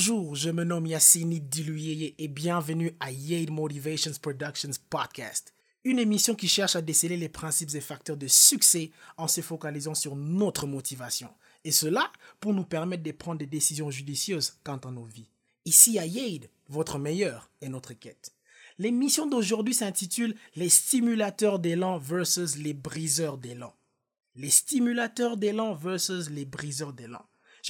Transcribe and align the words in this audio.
Bonjour, 0.00 0.34
je 0.34 0.48
me 0.48 0.64
nomme 0.64 0.86
Yassini 0.86 1.40
Diluyeye 1.40 2.14
et 2.16 2.28
bienvenue 2.28 2.96
à 3.00 3.10
Yale 3.10 3.50
Motivations 3.50 4.14
Productions 4.22 4.70
Podcast, 4.88 5.52
une 5.84 5.98
émission 5.98 6.34
qui 6.34 6.48
cherche 6.48 6.74
à 6.74 6.80
déceler 6.80 7.18
les 7.18 7.28
principes 7.28 7.74
et 7.74 7.82
facteurs 7.82 8.16
de 8.16 8.26
succès 8.26 8.92
en 9.18 9.28
se 9.28 9.42
focalisant 9.42 9.94
sur 9.94 10.16
notre 10.16 10.66
motivation. 10.66 11.28
Et 11.64 11.70
cela 11.70 12.10
pour 12.40 12.54
nous 12.54 12.64
permettre 12.64 13.02
de 13.02 13.12
prendre 13.12 13.40
des 13.40 13.46
décisions 13.46 13.90
judicieuses 13.90 14.54
quant 14.64 14.78
à 14.78 14.90
nos 14.90 15.04
vies. 15.04 15.28
Ici 15.66 15.98
à 15.98 16.06
Yale, 16.06 16.48
votre 16.70 16.98
meilleur 16.98 17.50
est 17.60 17.68
notre 17.68 17.92
quête. 17.92 18.32
L'émission 18.78 19.26
d'aujourd'hui 19.26 19.74
s'intitule 19.74 20.34
Les 20.56 20.70
stimulateurs 20.70 21.58
d'élan 21.58 21.98
versus 21.98 22.56
les 22.56 22.72
briseurs 22.72 23.36
d'élan. 23.36 23.74
Les 24.34 24.48
stimulateurs 24.48 25.36
d'élan 25.36 25.74
versus 25.74 26.30
les 26.30 26.46
briseurs 26.46 26.94
d'élan. 26.94 27.20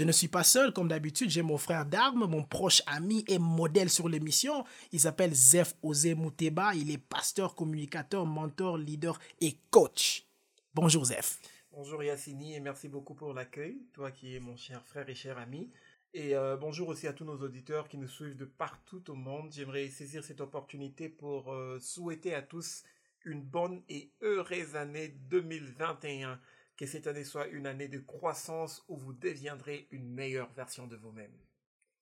Je 0.01 0.07
ne 0.07 0.13
suis 0.13 0.29
pas 0.29 0.45
seul, 0.45 0.73
comme 0.73 0.89
d'habitude, 0.89 1.29
j'ai 1.29 1.43
mon 1.43 1.59
frère 1.59 1.85
d'armes, 1.85 2.25
mon 2.25 2.43
proche 2.43 2.81
ami 2.87 3.23
et 3.29 3.39
modèle 3.39 3.91
sur 3.91 4.09
l'émission. 4.09 4.65
Il 4.93 5.01
s'appelle 5.01 5.35
Zef 5.35 5.75
Ose 5.83 6.07
Mouteba, 6.07 6.75
il 6.75 6.91
est 6.91 6.97
pasteur, 6.97 7.55
communicateur, 7.55 8.25
mentor, 8.25 8.79
leader 8.79 9.21
et 9.43 9.59
coach. 9.69 10.27
Bonjour 10.73 11.05
Zef. 11.05 11.39
Bonjour 11.71 12.03
Yassini 12.03 12.55
et 12.55 12.61
merci 12.61 12.89
beaucoup 12.89 13.13
pour 13.13 13.35
l'accueil, 13.35 13.77
toi 13.93 14.11
qui 14.11 14.35
es 14.35 14.41
mon 14.41 14.57
cher 14.57 14.83
frère 14.87 15.07
et 15.11 15.15
cher 15.15 15.37
ami. 15.37 15.71
Et 16.15 16.35
euh, 16.35 16.57
bonjour 16.57 16.89
aussi 16.89 17.07
à 17.07 17.13
tous 17.13 17.27
nos 17.27 17.37
auditeurs 17.37 17.87
qui 17.87 17.99
nous 17.99 18.09
suivent 18.09 18.39
de 18.39 18.47
partout 18.47 19.11
au 19.11 19.15
monde. 19.15 19.53
J'aimerais 19.53 19.89
saisir 19.89 20.25
cette 20.25 20.41
opportunité 20.41 21.11
pour 21.11 21.53
euh, 21.53 21.79
souhaiter 21.79 22.35
à 22.35 22.41
tous 22.41 22.85
une 23.27 23.43
bonne 23.43 23.83
et 23.91 24.11
heureuse 24.23 24.77
année 24.77 25.09
2021 25.29 26.41
que 26.81 26.87
cette 26.87 27.07
année 27.07 27.25
soit 27.25 27.47
une 27.49 27.67
année 27.67 27.89
de 27.89 27.99
croissance 27.99 28.83
où 28.89 28.97
vous 28.97 29.13
deviendrez 29.13 29.87
une 29.91 30.09
meilleure 30.09 30.51
version 30.57 30.87
de 30.87 30.97
vous-même. 30.97 31.31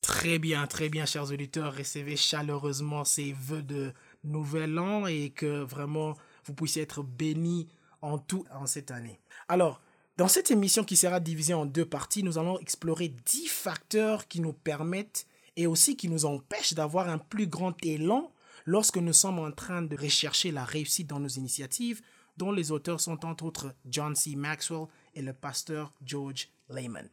Très 0.02 0.38
bien, 0.38 0.68
très 0.68 0.88
bien, 0.88 1.04
chers 1.04 1.32
auditeurs. 1.32 1.74
Recevez 1.74 2.14
chaleureusement 2.14 3.04
ces 3.04 3.32
vœux 3.32 3.62
de 3.62 3.92
nouvel 4.22 4.78
an 4.78 5.08
et 5.08 5.30
que 5.30 5.64
vraiment 5.64 6.16
vous 6.44 6.54
puissiez 6.54 6.82
être 6.82 7.02
bénis 7.02 7.66
en 8.02 8.18
tout 8.18 8.46
en 8.52 8.66
cette 8.66 8.92
année. 8.92 9.18
Alors, 9.48 9.82
dans 10.16 10.28
cette 10.28 10.52
émission 10.52 10.84
qui 10.84 10.96
sera 10.96 11.18
divisée 11.18 11.54
en 11.54 11.66
deux 11.66 11.84
parties, 11.84 12.22
nous 12.22 12.38
allons 12.38 12.60
explorer 12.60 13.08
dix 13.08 13.48
facteurs 13.48 14.28
qui 14.28 14.40
nous 14.40 14.52
permettent 14.52 15.26
et 15.56 15.66
aussi 15.66 15.96
qui 15.96 16.08
nous 16.08 16.24
empêchent 16.24 16.74
d'avoir 16.74 17.08
un 17.08 17.18
plus 17.18 17.48
grand 17.48 17.74
élan 17.84 18.32
lorsque 18.64 18.98
nous 18.98 19.12
sommes 19.12 19.40
en 19.40 19.50
train 19.50 19.82
de 19.82 19.96
rechercher 19.96 20.52
la 20.52 20.64
réussite 20.64 21.08
dans 21.08 21.18
nos 21.18 21.28
initiatives, 21.28 22.00
dont 22.38 22.52
les 22.52 22.70
auteurs 22.70 23.00
sont 23.00 23.26
entre 23.26 23.44
autres 23.44 23.74
John 23.90 24.14
C. 24.14 24.36
Maxwell 24.36 24.86
et 25.14 25.22
le 25.22 25.32
pasteur 25.32 25.92
George 26.04 26.48
Lehman. 26.70 27.08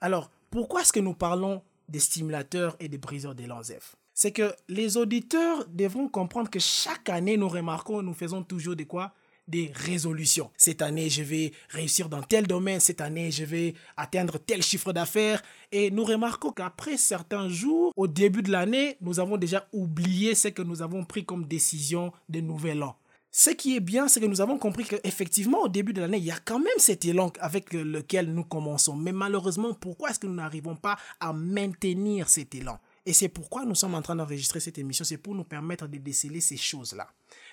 Alors, 0.00 0.30
pourquoi 0.50 0.82
est-ce 0.82 0.92
que 0.92 1.00
nous 1.00 1.14
parlons 1.14 1.62
des 1.88 2.00
stimulateurs 2.00 2.76
et 2.78 2.88
des 2.88 2.98
briseurs 2.98 3.34
d'élan 3.34 3.62
Zef 3.62 3.96
C'est 4.14 4.32
que 4.32 4.54
les 4.68 4.96
auditeurs 4.96 5.66
devront 5.68 6.08
comprendre 6.08 6.50
que 6.50 6.58
chaque 6.58 7.08
année, 7.08 7.36
nous 7.36 7.48
remarquons, 7.48 8.02
nous 8.02 8.14
faisons 8.14 8.42
toujours 8.42 8.76
de 8.76 8.84
quoi? 8.84 9.12
Des 9.48 9.70
résolutions. 9.72 10.50
Cette 10.56 10.82
année, 10.82 11.08
je 11.08 11.22
vais 11.22 11.52
réussir 11.68 12.08
dans 12.08 12.20
tel 12.20 12.48
domaine, 12.48 12.80
cette 12.80 13.00
année, 13.00 13.30
je 13.30 13.44
vais 13.44 13.74
atteindre 13.96 14.38
tel 14.38 14.60
chiffre 14.60 14.92
d'affaires. 14.92 15.40
Et 15.70 15.92
nous 15.92 16.04
remarquons 16.04 16.50
qu'après 16.50 16.96
certains 16.96 17.48
jours, 17.48 17.92
au 17.96 18.08
début 18.08 18.42
de 18.42 18.50
l'année, 18.50 18.96
nous 19.00 19.20
avons 19.20 19.36
déjà 19.36 19.68
oublié 19.72 20.34
ce 20.34 20.48
que 20.48 20.62
nous 20.62 20.82
avons 20.82 21.04
pris 21.04 21.24
comme 21.24 21.46
décision 21.46 22.12
de 22.28 22.40
nouvel 22.40 22.82
an. 22.82 22.96
Ce 23.38 23.50
qui 23.50 23.76
est 23.76 23.80
bien, 23.80 24.08
c'est 24.08 24.18
que 24.18 24.24
nous 24.24 24.40
avons 24.40 24.56
compris 24.56 24.84
qu'effectivement, 24.84 25.60
au 25.64 25.68
début 25.68 25.92
de 25.92 26.00
l'année, 26.00 26.16
il 26.16 26.24
y 26.24 26.30
a 26.30 26.38
quand 26.42 26.58
même 26.58 26.78
cet 26.78 27.04
élan 27.04 27.30
avec 27.38 27.74
lequel 27.74 28.32
nous 28.32 28.44
commençons. 28.44 28.96
Mais 28.96 29.12
malheureusement, 29.12 29.74
pourquoi 29.74 30.08
est-ce 30.08 30.18
que 30.18 30.26
nous 30.26 30.32
n'arrivons 30.32 30.74
pas 30.74 30.96
à 31.20 31.34
maintenir 31.34 32.30
cet 32.30 32.54
élan? 32.54 32.80
Et 33.04 33.12
c'est 33.12 33.28
pourquoi 33.28 33.66
nous 33.66 33.74
sommes 33.74 33.94
en 33.94 34.00
train 34.00 34.16
d'enregistrer 34.16 34.60
cette 34.60 34.78
émission. 34.78 35.04
C'est 35.04 35.18
pour 35.18 35.34
nous 35.34 35.44
permettre 35.44 35.86
de 35.86 35.98
déceler 35.98 36.40
ces 36.40 36.56
choses-là. 36.56 37.10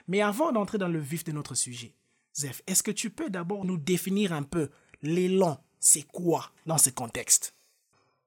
Mais 0.08 0.22
avant 0.22 0.54
d'entrer 0.54 0.78
dans 0.78 0.88
le 0.88 1.00
vif 1.00 1.26
de 1.26 1.34
notre 1.34 1.54
sujet, 1.54 1.94
Zef, 2.34 2.62
est-ce 2.66 2.82
que 2.82 2.92
tu 2.92 3.10
peux 3.10 3.30
d'abord 3.30 3.66
nous 3.66 3.78
définir 3.78 4.32
un 4.32 4.44
peu 4.44 4.70
l'élan? 5.02 5.62
C'est 5.82 6.08
quoi 6.08 6.50
dans 6.66 6.78
ce 6.78 6.92
contexte? 6.92 7.56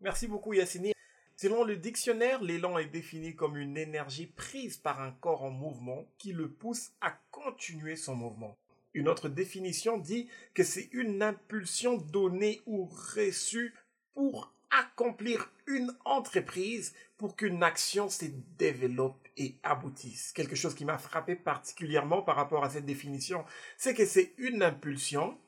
Merci 0.02 0.26
beaucoup, 0.26 0.52
Yassini. 0.52 0.92
Selon 1.36 1.64
le 1.64 1.76
dictionnaire, 1.76 2.42
l'élan 2.42 2.78
est 2.78 2.86
défini 2.86 3.36
comme 3.36 3.58
une 3.58 3.76
énergie 3.76 4.26
prise 4.26 4.78
par 4.78 5.02
un 5.02 5.12
corps 5.12 5.44
en 5.44 5.50
mouvement 5.50 6.10
qui 6.16 6.32
le 6.32 6.50
pousse 6.50 6.92
à 7.02 7.10
continuer 7.30 7.96
son 7.96 8.14
mouvement. 8.14 8.56
Une 8.94 9.08
autre 9.08 9.28
définition 9.28 9.98
dit 9.98 10.30
que 10.54 10.64
c'est 10.64 10.88
une 10.92 11.22
impulsion 11.22 11.98
donnée 11.98 12.62
ou 12.64 12.86
reçue 12.86 13.74
pour 14.14 14.50
accomplir 14.70 15.52
une 15.66 15.94
entreprise 16.06 16.94
pour 17.18 17.36
qu'une 17.36 17.62
action 17.62 18.08
se 18.08 18.24
développe 18.56 19.28
et 19.36 19.56
aboutisse. 19.62 20.32
Quelque 20.32 20.56
chose 20.56 20.74
qui 20.74 20.86
m'a 20.86 20.96
frappé 20.96 21.36
particulièrement 21.36 22.22
par 22.22 22.36
rapport 22.36 22.64
à 22.64 22.70
cette 22.70 22.86
définition, 22.86 23.44
c'est 23.76 23.92
que 23.92 24.06
c'est 24.06 24.32
une 24.38 24.62
impulsion 24.62 25.38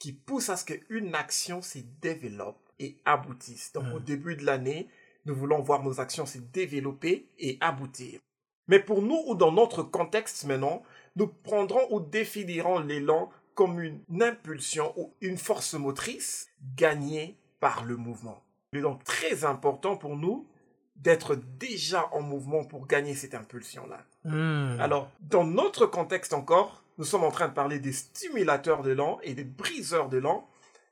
qui 0.00 0.12
pousse 0.12 0.48
à 0.48 0.56
ce 0.56 0.64
qu'une 0.64 1.14
action 1.14 1.62
se 1.62 1.78
développe 2.00 2.68
et 2.80 2.98
aboutisse. 3.04 3.72
Donc 3.72 3.94
au 3.94 4.00
début 4.00 4.34
de 4.34 4.44
l'année, 4.44 4.88
nous 5.24 5.34
voulons 5.34 5.60
voir 5.60 5.82
nos 5.82 6.00
actions 6.00 6.26
se 6.26 6.38
développer 6.38 7.28
et 7.38 7.58
aboutir. 7.60 8.20
Mais 8.68 8.78
pour 8.78 9.02
nous 9.02 9.22
ou 9.26 9.34
dans 9.34 9.52
notre 9.52 9.82
contexte 9.82 10.44
maintenant, 10.44 10.82
nous 11.16 11.26
prendrons 11.26 11.86
ou 11.90 12.00
définirons 12.00 12.78
l'élan 12.80 13.30
comme 13.54 13.80
une 13.80 14.00
impulsion 14.22 14.92
ou 14.96 15.12
une 15.20 15.36
force 15.36 15.74
motrice 15.74 16.48
gagnée 16.76 17.36
par 17.60 17.84
le 17.84 17.96
mouvement. 17.96 18.42
Il 18.72 18.78
est 18.78 18.82
donc 18.82 19.04
très 19.04 19.44
important 19.44 19.96
pour 19.96 20.16
nous 20.16 20.46
d'être 20.96 21.34
déjà 21.34 22.08
en 22.12 22.22
mouvement 22.22 22.64
pour 22.64 22.86
gagner 22.86 23.14
cette 23.14 23.34
impulsion-là. 23.34 24.04
Hmm. 24.24 24.80
Alors, 24.80 25.10
dans 25.20 25.44
notre 25.44 25.86
contexte 25.86 26.32
encore, 26.32 26.82
nous 26.98 27.04
sommes 27.04 27.24
en 27.24 27.30
train 27.30 27.48
de 27.48 27.54
parler 27.54 27.78
des 27.80 27.92
stimulateurs 27.92 28.82
d'élan 28.82 29.18
et 29.22 29.34
des 29.34 29.44
briseurs 29.44 30.08
d'élan. 30.08 30.48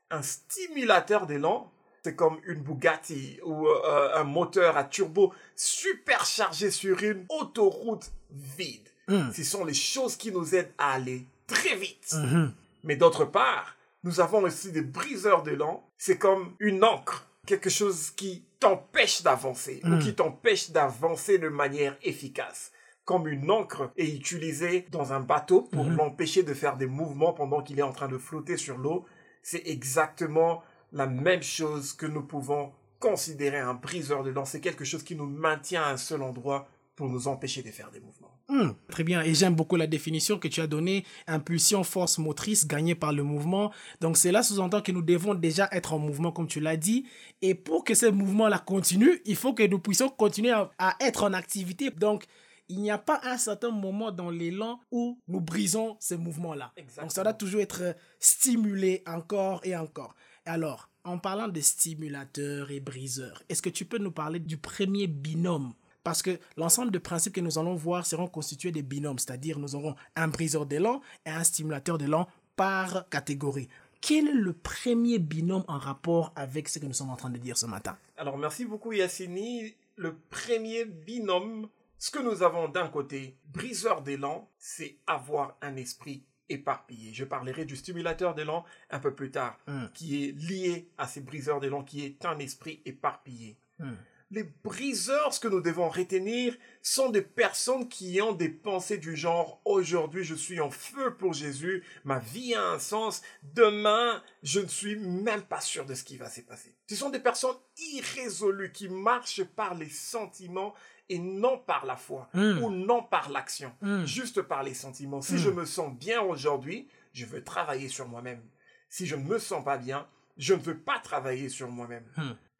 Un 0.09 0.21
stimulateur 0.21 1.25
d'élan, 1.25 1.70
c'est 2.03 2.15
comme 2.15 2.39
une 2.45 2.61
Bugatti 2.61 3.39
ou 3.45 3.67
euh, 3.67 4.15
un 4.15 4.23
moteur 4.23 4.77
à 4.77 4.83
turbo 4.83 5.33
superchargé 5.55 6.71
sur 6.71 7.01
une 7.03 7.25
autoroute 7.29 8.11
vide. 8.31 8.87
Mm. 9.07 9.31
Ce 9.33 9.43
sont 9.43 9.65
les 9.65 9.73
choses 9.73 10.15
qui 10.15 10.31
nous 10.31 10.55
aident 10.55 10.71
à 10.77 10.93
aller 10.93 11.25
très 11.47 11.75
vite. 11.75 12.13
Mhm. 12.13 12.53
Mais 12.83 12.95
d'autre 12.95 13.25
part, 13.25 13.75
nous 14.03 14.19
avons 14.21 14.43
aussi 14.43 14.71
des 14.71 14.81
briseurs 14.81 15.43
d'élan. 15.43 15.85
C'est 15.97 16.17
comme 16.17 16.55
une 16.59 16.83
encre, 16.83 17.27
quelque 17.45 17.69
chose 17.69 18.11
qui 18.11 18.43
t'empêche 18.59 19.21
d'avancer 19.21 19.81
ou 19.83 19.97
qui 19.99 20.15
t'empêche 20.15 20.71
d'avancer 20.71 21.37
de 21.39 21.49
manière 21.49 21.97
efficace. 22.03 22.71
Comme 23.05 23.27
une 23.27 23.49
encre 23.51 23.91
est 23.97 24.07
utilisée 24.07 24.87
dans 24.91 25.11
un 25.13 25.19
bateau 25.19 25.63
pour 25.63 25.85
Mhm. 25.85 25.97
l'empêcher 25.97 26.43
de 26.43 26.53
faire 26.53 26.77
des 26.77 26.85
mouvements 26.87 27.33
pendant 27.33 27.61
qu'il 27.61 27.77
est 27.79 27.83
en 27.83 27.91
train 27.91 28.07
de 28.07 28.17
flotter 28.17 28.57
sur 28.57 28.77
l'eau. 28.77 29.05
C'est 29.43 29.63
exactement 29.67 30.63
la 30.91 31.07
même 31.07 31.43
chose 31.43 31.93
que 31.93 32.05
nous 32.05 32.23
pouvons 32.23 32.71
considérer 32.99 33.59
un 33.59 33.73
briseur 33.73 34.23
d'élan. 34.23 34.45
C'est 34.45 34.61
quelque 34.61 34.85
chose 34.85 35.03
qui 35.03 35.15
nous 35.15 35.25
maintient 35.25 35.83
à 35.83 35.91
un 35.91 35.97
seul 35.97 36.21
endroit 36.21 36.67
pour 36.95 37.09
nous 37.09 37.27
empêcher 37.27 37.63
de 37.63 37.69
faire 37.69 37.89
des 37.91 37.99
mouvements. 37.99 38.27
Hmm, 38.47 38.73
très 38.89 39.03
bien, 39.03 39.23
et 39.23 39.33
j'aime 39.33 39.55
beaucoup 39.55 39.77
la 39.77 39.87
définition 39.87 40.37
que 40.37 40.49
tu 40.49 40.59
as 40.59 40.67
donnée, 40.67 41.05
impulsion, 41.25 41.85
force 41.85 42.17
motrice 42.17 42.67
gagnée 42.67 42.95
par 42.95 43.13
le 43.13 43.23
mouvement. 43.23 43.71
Donc 44.01 44.17
cela 44.17 44.43
sous-entend 44.43 44.81
que 44.81 44.91
nous 44.91 45.01
devons 45.01 45.33
déjà 45.33 45.69
être 45.71 45.93
en 45.93 45.99
mouvement, 45.99 46.33
comme 46.33 46.47
tu 46.47 46.59
l'as 46.59 46.75
dit, 46.75 47.05
et 47.41 47.55
pour 47.55 47.85
que 47.85 47.95
ce 47.95 48.07
mouvement-là 48.07 48.59
continue, 48.59 49.21
il 49.25 49.37
faut 49.37 49.53
que 49.53 49.65
nous 49.65 49.79
puissions 49.79 50.09
continuer 50.09 50.51
à, 50.51 50.69
à 50.77 50.95
être 50.99 51.23
en 51.23 51.33
activité. 51.33 51.91
Donc 51.91 52.25
il 52.67 52.81
n'y 52.81 52.91
a 52.91 52.97
pas 52.97 53.19
un 53.23 53.37
certain 53.37 53.71
moment 53.71 54.11
dans 54.11 54.29
l'élan 54.29 54.79
où 54.91 55.17
nous 55.27 55.41
brisons 55.41 55.97
ce 55.99 56.15
mouvement-là. 56.15 56.73
Donc 56.99 57.11
ça 57.11 57.23
doit 57.23 57.33
toujours 57.33 57.61
être 57.61 57.95
stimulé 58.19 59.01
encore 59.07 59.61
et 59.63 59.75
encore. 59.75 60.13
Alors, 60.45 60.89
en 61.03 61.19
parlant 61.19 61.47
de 61.47 61.61
stimulateurs 61.61 62.71
et 62.71 62.79
briseurs, 62.79 63.43
est-ce 63.47 63.61
que 63.61 63.69
tu 63.69 63.85
peux 63.85 63.99
nous 63.99 64.11
parler 64.11 64.39
du 64.39 64.57
premier 64.57 65.05
binôme? 65.05 65.73
Parce 66.03 66.23
que 66.23 66.39
l'ensemble 66.57 66.89
de 66.89 66.97
principes 66.97 67.33
que 67.33 67.41
nous 67.41 67.59
allons 67.59 67.75
voir 67.75 68.07
seront 68.07 68.27
constitués 68.27 68.71
des 68.71 68.81
binômes, 68.81 69.19
c'est-à-dire 69.19 69.59
nous 69.59 69.75
aurons 69.75 69.95
un 70.15 70.27
briseur 70.27 70.65
d'élan 70.65 71.01
et 71.27 71.29
un 71.29 71.43
stimulateur 71.43 71.99
d'élan 71.99 72.27
par 72.55 73.07
catégorie. 73.09 73.69
Quel 74.01 74.29
est 74.29 74.33
le 74.33 74.53
premier 74.53 75.19
binôme 75.19 75.63
en 75.67 75.77
rapport 75.77 76.33
avec 76.35 76.69
ce 76.69 76.79
que 76.79 76.87
nous 76.87 76.93
sommes 76.93 77.11
en 77.11 77.17
train 77.17 77.29
de 77.29 77.37
dire 77.37 77.55
ce 77.55 77.67
matin? 77.67 77.95
Alors 78.17 78.39
merci 78.39 78.65
beaucoup 78.65 78.93
Yassini. 78.93 79.75
Le 79.95 80.15
premier 80.31 80.85
binôme, 80.85 81.69
ce 81.99 82.09
que 82.09 82.17
nous 82.17 82.41
avons 82.41 82.67
d'un 82.67 82.87
côté, 82.87 83.37
briseur 83.53 84.01
d'élan, 84.01 84.49
c'est 84.57 84.97
avoir 85.05 85.55
un 85.61 85.75
esprit 85.75 86.23
éparpillé. 86.51 87.13
Je 87.13 87.23
parlerai 87.25 87.65
du 87.65 87.75
stimulateur 87.75 88.35
d'élan 88.35 88.65
un 88.89 88.99
peu 88.99 89.13
plus 89.13 89.31
tard, 89.31 89.57
Hmm. 89.67 89.85
qui 89.93 90.25
est 90.25 90.31
lié 90.31 90.89
à 90.97 91.07
ces 91.07 91.21
briseurs 91.21 91.59
d'élan, 91.59 91.83
qui 91.83 92.05
est 92.05 92.25
un 92.25 92.37
esprit 92.39 92.81
éparpillé. 92.85 93.57
Hmm. 93.79 93.95
les 94.33 94.43
briseurs, 94.63 95.33
ce 95.33 95.41
que 95.41 95.49
nous 95.49 95.59
devons 95.59 95.89
retenir, 95.89 96.55
sont 96.81 97.09
des 97.09 97.21
personnes 97.21 97.89
qui 97.89 98.21
ont 98.21 98.31
des 98.31 98.47
pensées 98.47 98.97
du 98.97 99.17
genre 99.17 99.59
aujourd'hui 99.65 100.23
je 100.23 100.35
suis 100.35 100.61
en 100.61 100.69
feu 100.69 101.15
pour 101.17 101.33
Jésus, 101.33 101.83
ma 102.05 102.19
vie 102.19 102.53
a 102.53 102.63
un 102.65 102.79
sens, 102.79 103.21
demain 103.43 104.23
je 104.41 104.61
ne 104.61 104.67
suis 104.67 104.95
même 104.95 105.41
pas 105.41 105.59
sûr 105.59 105.85
de 105.85 105.93
ce 105.95 106.05
qui 106.05 106.15
va 106.15 106.29
se 106.29 106.39
passer. 106.41 106.73
Ce 106.87 106.95
sont 106.95 107.09
des 107.09 107.19
personnes 107.19 107.57
irrésolues 107.93 108.71
qui 108.71 108.87
marchent 108.87 109.43
par 109.43 109.75
les 109.75 109.89
sentiments 109.89 110.73
et 111.11 111.19
non 111.19 111.57
par 111.57 111.85
la 111.85 111.95
foi 111.95 112.29
Mm. 112.33 112.63
ou 112.63 112.69
non 112.71 113.03
par 113.03 113.29
l'action, 113.29 113.73
Mm. 113.81 114.05
juste 114.05 114.41
par 114.41 114.63
les 114.63 114.73
sentiments. 114.73 115.21
Si 115.21 115.33
Mm. 115.35 115.37
je 115.37 115.49
me 115.49 115.65
sens 115.65 115.93
bien 115.93 116.21
aujourd'hui, 116.21 116.87
je 117.13 117.25
veux 117.25 117.43
travailler 117.43 117.89
sur 117.89 118.07
moi-même. 118.07 118.41
Si 118.89 119.05
je 119.05 119.15
ne 119.15 119.23
me 119.23 119.37
sens 119.39 119.63
pas 119.63 119.77
bien, 119.77 120.07
je 120.37 120.53
ne 120.53 120.59
veux 120.59 120.77
pas 120.77 120.99
travailler 120.99 121.49
sur 121.49 121.69
moi-même. 121.69 122.05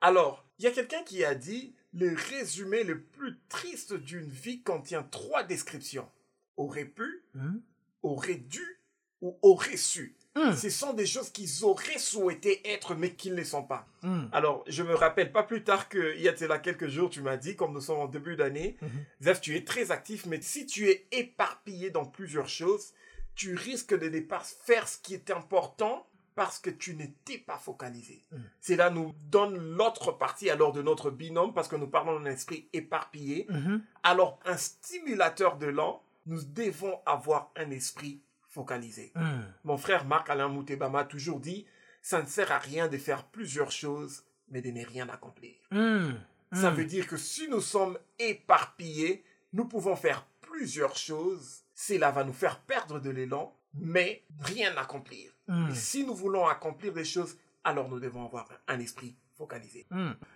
Alors, 0.02 0.46
il 0.60 0.66
y 0.66 0.68
a 0.68 0.72
quelqu'un 0.72 1.04
qui 1.04 1.24
a 1.24 1.34
dit 1.36 1.74
le 1.94 2.14
résumé 2.16 2.84
le 2.84 3.02
plus 3.02 3.40
triste 3.50 3.94
d'une 3.94 4.30
vie 4.30 4.62
contient 4.62 5.04
trois 5.04 5.44
descriptions. 5.44 6.08
Aurait 6.58 6.86
pu, 6.86 7.24
Hmm? 7.34 7.60
aurait 8.04 8.36
dû 8.36 8.81
ou 9.22 9.38
aurait 9.42 9.78
su. 9.78 10.16
Hmm. 10.36 10.54
Ce 10.54 10.70
sont 10.70 10.94
des 10.94 11.06
choses 11.06 11.30
qu'ils 11.30 11.66
auraient 11.66 11.98
souhaité 12.00 12.62
être 12.70 12.96
mais 12.96 13.12
qu'ils 13.12 13.36
ne 13.36 13.44
sont 13.44 13.64
pas. 13.64 13.86
Hmm. 14.02 14.28
Alors, 14.32 14.64
je 14.68 14.82
me 14.82 14.96
rappelle 14.96 15.32
pas 15.32 15.44
plus 15.44 15.64
tard 15.64 15.90
qu'il 15.90 16.22
y 16.22 16.30
a 16.30 16.36
cela 16.38 16.58
quelques 16.58 16.88
jours, 16.88 17.10
tu 17.10 17.22
m'as 17.22 17.36
dit, 17.36 17.58
comme 17.58 17.74
nous 17.74 17.82
sommes 17.82 18.00
en 18.00 18.08
début 18.08 18.38
d'année, 18.38 18.78
Mhm. 18.82 18.90
Zef, 19.22 19.42
tu 19.42 19.56
es 19.58 19.64
très 19.66 19.92
actif, 19.92 20.26
mais 20.26 20.42
si 20.42 20.66
tu 20.66 20.90
es 20.90 21.06
éparpillé 21.12 21.90
dans 21.90 22.06
plusieurs 22.06 22.48
choses, 22.48 22.94
tu 23.36 23.56
risques 23.56 23.98
de 23.98 24.08
ne 24.08 24.22
pas 24.22 24.40
faire 24.40 24.88
ce 24.88 24.98
qui 24.98 25.14
est 25.14 25.32
important 25.32 26.08
parce 26.36 26.60
que 26.60 26.70
tu 26.70 26.96
n'étais 26.96 27.38
pas 27.38 27.58
focalisé. 27.58 28.24
Mm. 28.32 28.38
Cela 28.62 28.90
nous 28.90 29.14
donne 29.30 29.58
l'autre 29.58 30.14
partie 30.14 30.50
alors 30.50 30.72
de 30.72 30.82
notre 30.82 31.12
binôme 31.12 31.54
parce 31.54 31.68
que 31.68 31.76
nous 31.76 31.88
parlons 31.88 32.20
d'un 32.20 32.32
esprit 32.32 32.70
éparpillé. 32.72 33.48
Mhm. 33.50 33.84
Alors, 34.04 34.40
un 34.46 34.56
stimulateur 34.58 35.58
de 35.58 35.68
l'an, 35.68 36.02
nous 36.26 36.42
devons 36.42 37.00
avoir 37.06 37.52
un 37.58 37.70
esprit 37.72 38.22
focalisé. 38.52 39.12
Hmm. 39.16 39.42
Mon 39.64 39.78
frère 39.78 40.06
Marc-Alain 40.06 40.50
Moutebama 40.50 41.00
a 41.00 41.04
toujours 41.06 41.40
dit, 41.40 41.66
ça 42.04 42.22
ne 42.22 42.28
sert 42.28 42.52
à 42.52 42.60
rien 42.60 42.88
de 42.88 42.98
faire 42.98 43.24
plusieurs 43.26 43.72
choses, 43.72 44.24
mais 44.50 44.62
de 44.62 44.70
ne 44.70 44.86
rien 44.86 45.10
accomplir. 45.10 45.56
Hmm. 45.72 46.12
Ça 46.54 46.70
Hmm. 46.72 46.76
veut 46.76 46.86
dire 46.86 47.08
que 47.08 47.18
si 47.18 47.48
nous 47.48 47.62
sommes 47.62 47.98
éparpillés, 48.46 49.24
nous 49.54 49.66
pouvons 49.66 49.96
faire 49.96 50.26
plusieurs 50.42 50.98
choses. 50.98 51.62
Cela 51.76 52.12
va 52.12 52.24
nous 52.24 52.34
faire 52.34 52.60
perdre 52.60 53.00
de 53.00 53.10
l'élan, 53.10 53.56
mais 53.74 54.24
rien 54.40 54.76
accomplir. 54.78 55.32
Et 55.70 55.76
si 55.76 56.06
nous 56.06 56.16
voulons 56.16 56.46
accomplir 56.48 56.94
des 56.94 57.04
choses, 57.04 57.36
alors 57.66 57.90
nous 57.90 58.00
devons 58.00 58.26
avoir 58.26 58.48
un 58.68 58.80
esprit 58.80 59.16
focalisé. 59.38 59.86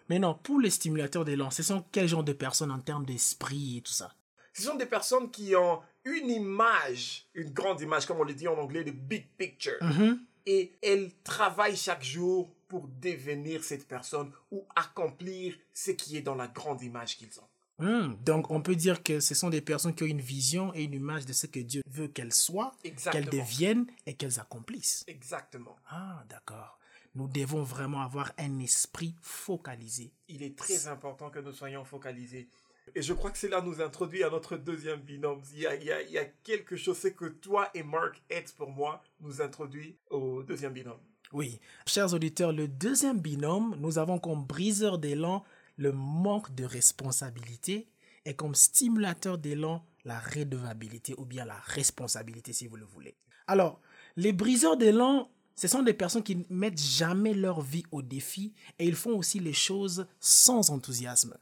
Mais 0.09 0.19
non, 0.19 0.33
pour 0.35 0.59
les 0.59 0.69
stimulateurs 0.69 1.23
d'élan, 1.25 1.51
ce 1.51 1.63
sont 1.63 1.85
quel 1.91 2.07
genre 2.07 2.23
de 2.23 2.33
personnes 2.33 2.71
en 2.71 2.79
termes 2.79 3.05
d'esprit 3.05 3.77
et 3.77 3.81
tout 3.81 3.93
ça? 3.93 4.13
Ce 4.53 4.63
sont 4.63 4.75
des 4.75 4.85
personnes 4.85 5.31
qui 5.31 5.55
ont 5.55 5.81
une 6.05 6.29
image, 6.29 7.25
une 7.33 7.49
grande 7.49 7.81
image, 7.81 8.05
comme 8.05 8.19
on 8.19 8.23
le 8.23 8.33
dit 8.33 8.47
en 8.47 8.57
anglais, 8.57 8.83
de 8.83 8.91
big 8.91 9.25
picture. 9.37 9.81
Mhm. 9.81 10.19
Et 10.45 10.71
elles 10.81 11.11
travaillent 11.23 11.75
chaque 11.75 12.03
jour 12.03 12.49
pour 12.67 12.87
devenir 13.01 13.63
cette 13.63 13.87
personne 13.87 14.31
ou 14.51 14.63
accomplir 14.75 15.55
ce 15.73 15.91
qui 15.91 16.17
est 16.17 16.21
dans 16.21 16.35
la 16.35 16.47
grande 16.47 16.81
image 16.83 17.17
qu'ils 17.17 17.39
ont. 17.39 17.47
Hmm. 17.77 18.15
Donc, 18.23 18.51
on 18.51 18.61
peut 18.61 18.75
dire 18.75 19.03
que 19.03 19.19
ce 19.19 19.35
sont 19.35 19.49
des 19.49 19.59
personnes 19.59 19.93
qui 19.93 20.03
ont 20.03 20.07
une 20.07 20.21
vision 20.21 20.73
et 20.73 20.83
une 20.83 20.93
image 20.93 21.25
de 21.25 21.33
ce 21.33 21.45
que 21.45 21.59
Dieu 21.59 21.81
veut 21.89 22.07
qu'elles 22.07 22.33
soient, 22.33 22.73
qu'elles 23.11 23.29
deviennent 23.29 23.85
et 24.05 24.13
qu'elles 24.13 24.39
accomplissent. 24.39 25.03
Exactement. 25.07 25.75
Ah, 25.89 26.23
d'accord. 26.29 26.79
Nous 27.15 27.27
devons 27.27 27.63
vraiment 27.63 28.01
avoir 28.01 28.31
un 28.37 28.59
esprit 28.59 29.15
focalisé. 29.21 30.11
il 30.27 30.43
est 30.43 30.57
très 30.57 30.87
important 30.87 31.29
que 31.29 31.39
nous 31.39 31.53
soyons 31.53 31.85
focalisés. 31.85 32.47
Et 32.93 33.01
je 33.01 33.13
crois 33.13 33.31
que 33.31 33.37
cela 33.37 33.61
nous 33.61 33.81
introduit 33.81 34.23
à 34.23 34.29
notre 34.29 34.57
deuxième 34.57 35.01
binôme. 35.01 35.41
Il 35.53 35.61
y 35.61 36.17
a, 36.17 36.25
quelque 36.43 36.75
chose, 36.75 36.97
c'est 36.97 37.13
que 37.13 37.25
toi 37.25 37.69
et 37.73 37.83
Mark 37.83 38.21
êtes 38.29 38.53
pour 38.55 38.69
moi, 38.69 39.01
nous 39.21 39.41
introduit 39.41 39.97
au 40.09 40.43
deuxième 40.43 40.73
binôme. 40.73 40.99
Oui, 41.33 41.59
chers 41.87 42.13
auditeurs, 42.13 42.53
le 42.53 42.67
deuxième 42.67 43.19
binôme, 43.19 43.75
nous 43.79 43.97
avons 43.97 44.19
comme 44.19 44.45
briseur 44.45 44.99
d'élan 44.99 45.43
le 45.77 45.91
manque 45.91 46.53
de 46.53 46.63
responsabilité 46.63 47.89
et 48.25 48.35
comme 48.35 48.55
stimulateur 48.55 49.37
d'élan 49.37 49.83
la 50.05 50.19
redevabilité 50.19 51.15
ou 51.17 51.25
bien 51.25 51.45
la 51.45 51.57
responsabilité 51.57 52.53
si 52.53 52.67
vous 52.67 52.77
le 52.77 52.85
voulez. 52.85 53.17
Alors, 53.47 53.81
les 54.15 54.33
briseurs 54.33 54.77
d'élan, 54.77 55.29
ce 55.55 55.67
sont 55.67 55.83
des 55.83 55.93
personnes 55.93 56.23
qui 56.23 56.35
ne 56.35 56.43
mettent 56.49 56.81
jamais 56.81 57.33
leur 57.33 57.61
vie 57.61 57.83
au 57.91 58.01
défi 58.01 58.53
et 58.79 58.85
ils 58.85 58.95
font 58.95 59.17
aussi 59.17 59.39
les 59.39 59.53
choses 59.53 60.07
sans 60.19 60.69
enthousiasme. 60.69 61.35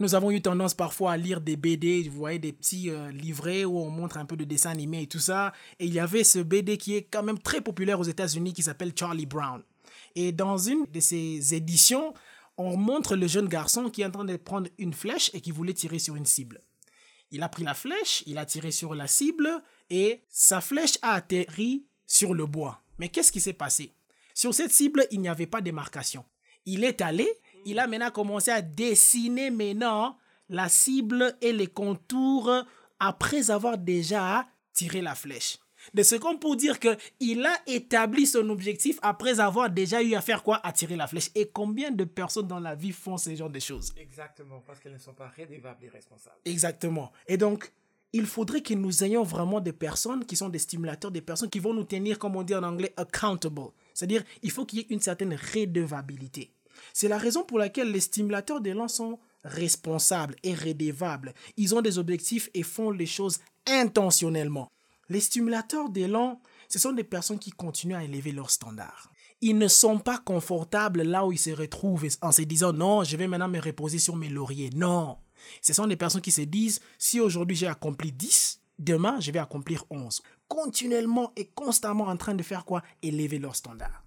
Nous 0.00 0.14
avons 0.14 0.30
eu 0.30 0.40
tendance 0.40 0.74
parfois 0.74 1.12
à 1.12 1.16
lire 1.16 1.40
des 1.40 1.56
BD, 1.56 2.08
vous 2.08 2.16
voyez, 2.16 2.38
des 2.38 2.52
petits 2.52 2.90
euh, 2.90 3.10
livrets 3.12 3.64
où 3.64 3.78
on 3.78 3.90
montre 3.90 4.16
un 4.16 4.24
peu 4.24 4.36
de 4.36 4.44
dessin 4.44 4.70
animé 4.70 5.02
et 5.02 5.06
tout 5.06 5.18
ça. 5.18 5.52
Et 5.78 5.86
il 5.86 5.92
y 5.92 6.00
avait 6.00 6.24
ce 6.24 6.38
BD 6.38 6.78
qui 6.78 6.94
est 6.94 7.02
quand 7.02 7.22
même 7.22 7.38
très 7.38 7.60
populaire 7.60 8.00
aux 8.00 8.04
États-Unis 8.04 8.54
qui 8.54 8.62
s'appelle 8.62 8.92
Charlie 8.98 9.26
Brown. 9.26 9.62
Et 10.14 10.32
dans 10.32 10.56
une 10.56 10.86
de 10.86 11.00
ces 11.00 11.54
éditions, 11.54 12.14
on 12.56 12.76
montre 12.76 13.16
le 13.16 13.26
jeune 13.26 13.48
garçon 13.48 13.90
qui 13.90 14.02
est 14.02 14.06
en 14.06 14.10
train 14.10 14.24
de 14.24 14.36
prendre 14.36 14.68
une 14.78 14.94
flèche 14.94 15.30
et 15.34 15.40
qui 15.40 15.50
voulait 15.50 15.74
tirer 15.74 15.98
sur 15.98 16.16
une 16.16 16.26
cible. 16.26 16.62
Il 17.30 17.42
a 17.42 17.48
pris 17.48 17.64
la 17.64 17.74
flèche, 17.74 18.22
il 18.26 18.38
a 18.38 18.46
tiré 18.46 18.70
sur 18.70 18.94
la 18.94 19.06
cible 19.06 19.48
et 19.90 20.22
sa 20.28 20.60
flèche 20.60 20.98
a 21.02 21.12
atterri 21.12 21.86
sur 22.06 22.34
le 22.34 22.46
bois. 22.46 22.82
Mais 22.98 23.08
qu'est-ce 23.08 23.32
qui 23.32 23.40
s'est 23.40 23.52
passé? 23.52 23.94
Sur 24.34 24.54
cette 24.54 24.72
cible, 24.72 25.06
il 25.10 25.20
n'y 25.20 25.28
avait 25.28 25.46
pas 25.46 25.60
de 25.60 25.66
démarcation. 25.66 26.24
Il 26.66 26.84
est 26.84 27.00
allé, 27.00 27.28
il 27.64 27.78
a 27.78 27.86
maintenant 27.86 28.10
commencé 28.10 28.50
à 28.50 28.62
dessiner 28.62 29.50
maintenant 29.50 30.16
la 30.48 30.68
cible 30.68 31.36
et 31.40 31.52
les 31.52 31.66
contours 31.66 32.50
après 32.98 33.50
avoir 33.50 33.78
déjà 33.78 34.46
tiré 34.72 35.00
la 35.00 35.14
flèche. 35.14 35.58
De 35.94 36.02
ce 36.02 36.14
qu'on 36.14 36.38
peut 36.38 36.54
dire 36.54 36.78
que 36.78 36.96
il 37.18 37.44
a 37.44 37.56
établi 37.66 38.26
son 38.26 38.48
objectif 38.50 38.98
après 39.02 39.40
avoir 39.40 39.68
déjà 39.68 40.00
eu 40.02 40.14
à 40.14 40.20
faire 40.20 40.42
quoi? 40.42 40.60
À 40.64 40.72
tirer 40.72 40.94
la 40.94 41.08
flèche. 41.08 41.30
Et 41.34 41.50
combien 41.52 41.90
de 41.90 42.04
personnes 42.04 42.46
dans 42.46 42.60
la 42.60 42.76
vie 42.76 42.92
font 42.92 43.16
ce 43.16 43.34
genre 43.34 43.50
de 43.50 43.58
choses? 43.58 43.92
Exactement, 43.96 44.62
parce 44.64 44.78
qu'elles 44.78 44.92
ne 44.92 44.98
sont 44.98 45.14
pas 45.14 45.28
rédévables 45.28 45.84
et 45.84 45.88
responsables. 45.88 46.36
Exactement. 46.44 47.10
Et 47.26 47.36
donc, 47.36 47.72
il 48.12 48.26
faudrait 48.26 48.60
que 48.60 48.74
nous 48.74 49.02
ayons 49.02 49.24
vraiment 49.24 49.58
des 49.58 49.72
personnes 49.72 50.24
qui 50.24 50.36
sont 50.36 50.50
des 50.50 50.58
stimulateurs, 50.60 51.10
des 51.10 51.22
personnes 51.22 51.50
qui 51.50 51.58
vont 51.58 51.74
nous 51.74 51.84
tenir, 51.84 52.18
comme 52.18 52.36
on 52.36 52.42
dit 52.42 52.54
en 52.54 52.62
anglais, 52.62 52.92
accountable. 52.96 53.72
C'est-à-dire, 53.94 54.22
il 54.42 54.50
faut 54.50 54.64
qu'il 54.64 54.80
y 54.80 54.82
ait 54.82 54.86
une 54.90 55.00
certaine 55.00 55.34
redevabilité. 55.34 56.52
C'est 56.92 57.08
la 57.08 57.18
raison 57.18 57.44
pour 57.44 57.58
laquelle 57.58 57.90
les 57.90 58.00
stimulateurs 58.00 58.60
d'élan 58.60 58.88
sont 58.88 59.18
responsables 59.44 60.36
et 60.42 60.54
redevables. 60.54 61.34
Ils 61.56 61.74
ont 61.74 61.82
des 61.82 61.98
objectifs 61.98 62.48
et 62.54 62.62
font 62.62 62.90
les 62.90 63.06
choses 63.06 63.38
intentionnellement. 63.66 64.70
Les 65.08 65.20
stimulateurs 65.20 65.88
d'élan, 65.88 66.40
ce 66.68 66.78
sont 66.78 66.92
des 66.92 67.04
personnes 67.04 67.38
qui 67.38 67.50
continuent 67.50 67.96
à 67.96 68.04
élever 68.04 68.32
leurs 68.32 68.50
standards. 68.50 69.10
Ils 69.40 69.58
ne 69.58 69.68
sont 69.68 69.98
pas 69.98 70.18
confortables 70.18 71.02
là 71.02 71.26
où 71.26 71.32
ils 71.32 71.38
se 71.38 71.50
retrouvent 71.50 72.06
en 72.20 72.30
se 72.32 72.42
disant 72.42 72.72
non, 72.72 73.02
je 73.02 73.16
vais 73.16 73.26
maintenant 73.26 73.48
me 73.48 73.60
reposer 73.60 73.98
sur 73.98 74.14
mes 74.16 74.28
lauriers. 74.28 74.70
Non. 74.74 75.18
Ce 75.60 75.72
sont 75.72 75.88
des 75.88 75.96
personnes 75.96 76.20
qui 76.20 76.30
se 76.30 76.42
disent 76.42 76.80
si 76.96 77.18
aujourd'hui 77.18 77.56
j'ai 77.56 77.66
accompli 77.66 78.12
10, 78.12 78.60
demain 78.78 79.18
je 79.18 79.32
vais 79.32 79.40
accomplir 79.40 79.84
11. 79.90 80.22
Continuellement 80.46 81.32
et 81.34 81.46
constamment 81.46 82.04
en 82.04 82.16
train 82.16 82.34
de 82.34 82.42
faire 82.42 82.64
quoi? 82.64 82.82
Élever 83.02 83.40
leurs 83.40 83.56
standards. 83.56 84.01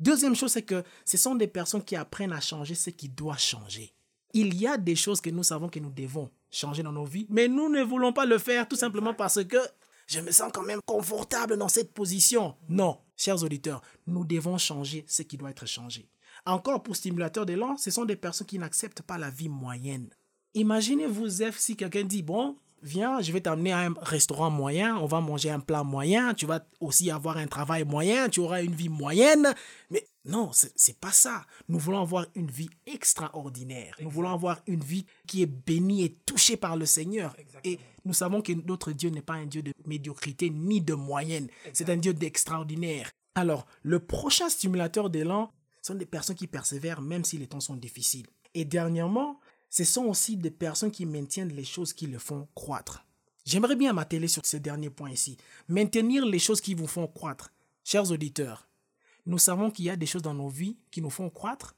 Deuxième 0.00 0.34
chose, 0.34 0.52
c'est 0.52 0.62
que 0.62 0.82
ce 1.04 1.18
sont 1.18 1.34
des 1.34 1.46
personnes 1.46 1.84
qui 1.84 1.94
apprennent 1.94 2.32
à 2.32 2.40
changer 2.40 2.74
ce 2.74 2.90
qui 2.90 3.08
doit 3.08 3.36
changer. 3.36 3.92
Il 4.32 4.54
y 4.54 4.66
a 4.66 4.78
des 4.78 4.96
choses 4.96 5.20
que 5.20 5.28
nous 5.30 5.42
savons 5.42 5.68
que 5.68 5.78
nous 5.78 5.90
devons 5.90 6.30
changer 6.50 6.82
dans 6.82 6.92
nos 6.92 7.04
vies, 7.04 7.26
mais 7.28 7.48
nous 7.48 7.68
ne 7.68 7.82
voulons 7.82 8.12
pas 8.12 8.24
le 8.24 8.38
faire 8.38 8.66
tout 8.66 8.76
simplement 8.76 9.12
parce 9.12 9.44
que 9.44 9.58
je 10.06 10.20
me 10.20 10.30
sens 10.32 10.50
quand 10.52 10.62
même 10.62 10.80
confortable 10.86 11.56
dans 11.56 11.68
cette 11.68 11.92
position. 11.92 12.56
Non, 12.68 12.98
chers 13.16 13.42
auditeurs, 13.42 13.82
nous 14.06 14.24
devons 14.24 14.56
changer 14.56 15.04
ce 15.06 15.22
qui 15.22 15.36
doit 15.36 15.50
être 15.50 15.66
changé. 15.66 16.08
Encore 16.46 16.82
pour 16.82 16.96
stimulateur 16.96 17.44
d'élan, 17.44 17.76
ce 17.76 17.90
sont 17.90 18.06
des 18.06 18.16
personnes 18.16 18.46
qui 18.46 18.58
n'acceptent 18.58 19.02
pas 19.02 19.18
la 19.18 19.30
vie 19.30 19.48
moyenne. 19.48 20.08
Imaginez-vous, 20.54 21.28
si 21.52 21.76
quelqu'un 21.76 22.04
dit, 22.04 22.22
bon, 22.22 22.56
viens, 22.82 23.20
je 23.20 23.32
vais 23.32 23.40
t'amener 23.40 23.72
à 23.72 23.80
un 23.80 23.94
restaurant 24.00 24.50
moyen, 24.50 24.96
on 24.96 25.06
va 25.06 25.20
manger 25.20 25.50
un 25.50 25.60
plat 25.60 25.82
moyen, 25.82 26.34
tu 26.34 26.46
vas 26.46 26.64
aussi 26.80 27.10
avoir 27.10 27.36
un 27.36 27.46
travail 27.46 27.84
moyen, 27.84 28.28
tu 28.28 28.40
auras 28.40 28.62
une 28.62 28.74
vie 28.74 28.88
moyenne. 28.88 29.54
Mais 29.90 30.06
non, 30.24 30.50
c'est 30.52 30.98
pas 30.98 31.12
ça. 31.12 31.46
Nous 31.68 31.78
voulons 31.78 32.00
avoir 32.00 32.26
une 32.34 32.50
vie 32.50 32.70
extraordinaire. 32.86 33.96
Nous 34.00 34.10
voulons 34.10 34.32
avoir 34.32 34.60
une 34.66 34.80
vie 34.80 35.06
qui 35.26 35.42
est 35.42 35.46
bénie 35.46 36.04
et 36.04 36.16
touchée 36.26 36.56
par 36.56 36.76
le 36.76 36.86
Seigneur. 36.86 37.34
Et 37.64 37.78
nous 38.04 38.14
savons 38.14 38.42
que 38.42 38.52
notre 38.52 38.92
Dieu 38.92 39.10
n'est 39.10 39.22
pas 39.22 39.34
un 39.34 39.46
Dieu 39.46 39.62
de 39.62 39.72
médiocrité 39.86 40.50
ni 40.50 40.80
de 40.80 40.94
moyenne. 40.94 41.48
C'est 41.72 41.90
un 41.90 41.96
Dieu 41.96 42.14
d'extraordinaire. 42.14 43.10
Alors, 43.34 43.66
le 43.82 44.00
prochain 44.00 44.48
stimulateur 44.48 45.08
d'élan 45.08 45.50
sont 45.82 45.94
des 45.94 46.06
personnes 46.06 46.36
qui 46.36 46.46
persévèrent 46.46 47.00
même 47.00 47.24
si 47.24 47.38
les 47.38 47.46
temps 47.46 47.60
sont 47.60 47.76
difficiles. 47.76 48.26
Et 48.54 48.64
dernièrement, 48.64 49.38
ce 49.70 49.84
sont 49.84 50.04
aussi 50.04 50.36
des 50.36 50.50
personnes 50.50 50.90
qui 50.90 51.06
maintiennent 51.06 51.54
les 51.54 51.64
choses 51.64 51.92
qui 51.92 52.06
le 52.06 52.18
font 52.18 52.48
croître. 52.54 53.04
J'aimerais 53.44 53.76
bien 53.76 53.92
m'atteler 53.92 54.28
sur 54.28 54.44
ce 54.44 54.56
dernier 54.56 54.90
point 54.90 55.10
ici. 55.10 55.38
Maintenir 55.68 56.26
les 56.26 56.38
choses 56.38 56.60
qui 56.60 56.74
vous 56.74 56.86
font 56.86 57.06
croître. 57.06 57.52
Chers 57.84 58.10
auditeurs, 58.10 58.68
nous 59.26 59.38
savons 59.38 59.70
qu'il 59.70 59.86
y 59.86 59.90
a 59.90 59.96
des 59.96 60.06
choses 60.06 60.22
dans 60.22 60.34
nos 60.34 60.48
vies 60.48 60.76
qui 60.90 61.00
nous 61.00 61.10
font 61.10 61.30
croître, 61.30 61.74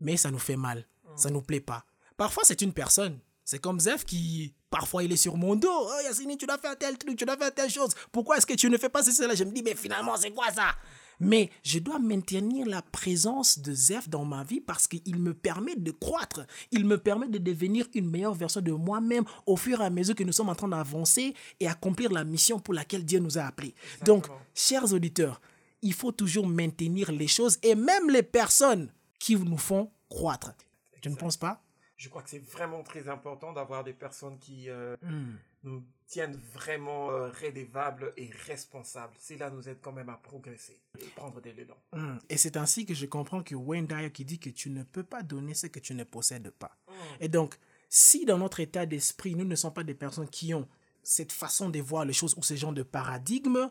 mais 0.00 0.16
ça 0.16 0.30
nous 0.30 0.38
fait 0.38 0.56
mal. 0.56 0.86
Ça 1.16 1.28
ne 1.28 1.34
nous 1.34 1.42
plaît 1.42 1.60
pas. 1.60 1.84
Parfois, 2.16 2.44
c'est 2.44 2.62
une 2.62 2.72
personne. 2.72 3.18
C'est 3.44 3.58
comme 3.58 3.80
Zef 3.80 4.04
qui, 4.04 4.54
parfois, 4.70 5.02
il 5.02 5.12
est 5.12 5.16
sur 5.16 5.36
mon 5.36 5.56
dos. 5.56 5.68
Oh, 5.68 6.36
tu 6.38 6.46
dois 6.46 6.58
faire 6.58 6.78
tel 6.78 6.96
truc, 6.96 7.16
tu 7.18 7.24
dois 7.24 7.36
faire 7.36 7.52
telle 7.52 7.70
chose. 7.70 7.90
Pourquoi 8.12 8.38
est-ce 8.38 8.46
que 8.46 8.54
tu 8.54 8.70
ne 8.70 8.78
fais 8.78 8.88
pas 8.88 9.02
ceci, 9.02 9.20
là 9.26 9.34
Je 9.34 9.44
me 9.44 9.52
dis, 9.52 9.62
mais 9.62 9.74
finalement, 9.74 10.16
c'est 10.16 10.30
quoi 10.30 10.50
ça? 10.52 10.74
Mais 11.22 11.50
je 11.62 11.78
dois 11.78 11.98
maintenir 11.98 12.66
la 12.66 12.82
présence 12.82 13.60
de 13.60 13.72
Zef 13.72 14.08
dans 14.08 14.24
ma 14.24 14.44
vie 14.44 14.60
parce 14.60 14.86
qu'il 14.86 15.18
me 15.18 15.32
permet 15.32 15.76
de 15.76 15.90
croître. 15.92 16.40
Il 16.70 16.84
me 16.84 16.98
permet 16.98 17.28
de 17.28 17.38
devenir 17.38 17.86
une 17.94 18.10
meilleure 18.10 18.34
version 18.34 18.60
de 18.60 18.72
moi-même 18.72 19.24
au 19.46 19.56
fur 19.56 19.80
et 19.80 19.84
à 19.84 19.90
mesure 19.90 20.14
que 20.14 20.24
nous 20.24 20.32
sommes 20.32 20.48
en 20.48 20.54
train 20.54 20.68
d'avancer 20.68 21.34
et 21.60 21.68
accomplir 21.68 22.10
la 22.10 22.24
mission 22.24 22.58
pour 22.58 22.74
laquelle 22.74 23.04
Dieu 23.04 23.20
nous 23.20 23.38
a 23.38 23.42
appelés. 23.42 23.74
Donc, 24.04 24.26
chers 24.54 24.92
auditeurs, 24.92 25.40
il 25.80 25.92
faut 25.92 26.12
toujours 26.12 26.46
maintenir 26.46 27.12
les 27.12 27.28
choses 27.28 27.58
et 27.62 27.74
même 27.74 28.10
les 28.10 28.22
personnes 28.22 28.90
qui 29.18 29.36
nous 29.36 29.58
font 29.58 29.90
croître. 30.08 30.52
Tu 31.00 31.08
ne 31.08 31.16
penses 31.16 31.36
pas 31.36 31.62
Je 32.02 32.08
crois 32.08 32.22
que 32.22 32.30
c'est 32.30 32.44
vraiment 32.44 32.82
très 32.82 33.08
important 33.08 33.52
d'avoir 33.52 33.84
des 33.84 33.92
personnes 33.92 34.36
qui 34.40 34.68
euh, 34.68 34.96
hmm. 35.02 35.36
nous 35.62 35.84
tiennent 36.08 36.36
vraiment 36.52 37.12
euh, 37.12 37.28
rédévables 37.28 38.12
et 38.16 38.28
responsables. 38.44 39.14
Cela 39.20 39.50
nous 39.50 39.68
aide 39.68 39.78
quand 39.80 39.92
même 39.92 40.08
à 40.08 40.16
progresser 40.16 40.80
et 40.98 41.06
prendre 41.14 41.40
des 41.40 41.50
élans. 41.60 41.78
Hmm. 41.92 42.16
Et 42.28 42.36
c'est 42.38 42.56
ainsi 42.56 42.86
que 42.86 42.92
je 42.92 43.06
comprends 43.06 43.44
que 43.44 43.54
Wayne 43.54 43.86
Dyer 43.86 44.10
qui 44.10 44.24
dit 44.24 44.40
que 44.40 44.50
tu 44.50 44.68
ne 44.70 44.82
peux 44.82 45.04
pas 45.04 45.22
donner 45.22 45.54
ce 45.54 45.68
que 45.68 45.78
tu 45.78 45.94
ne 45.94 46.02
possèdes 46.02 46.50
pas. 46.50 46.76
Hmm. 46.88 46.92
Et 47.20 47.28
donc, 47.28 47.54
si 47.88 48.24
dans 48.24 48.38
notre 48.38 48.58
état 48.58 48.84
d'esprit, 48.84 49.36
nous 49.36 49.44
ne 49.44 49.54
sommes 49.54 49.72
pas 49.72 49.84
des 49.84 49.94
personnes 49.94 50.28
qui 50.28 50.54
ont 50.54 50.66
cette 51.04 51.30
façon 51.30 51.70
de 51.70 51.78
voir 51.78 52.04
les 52.04 52.12
choses 52.12 52.34
ou 52.36 52.42
ce 52.42 52.56
genre 52.56 52.72
de 52.72 52.82
paradigme, 52.82 53.70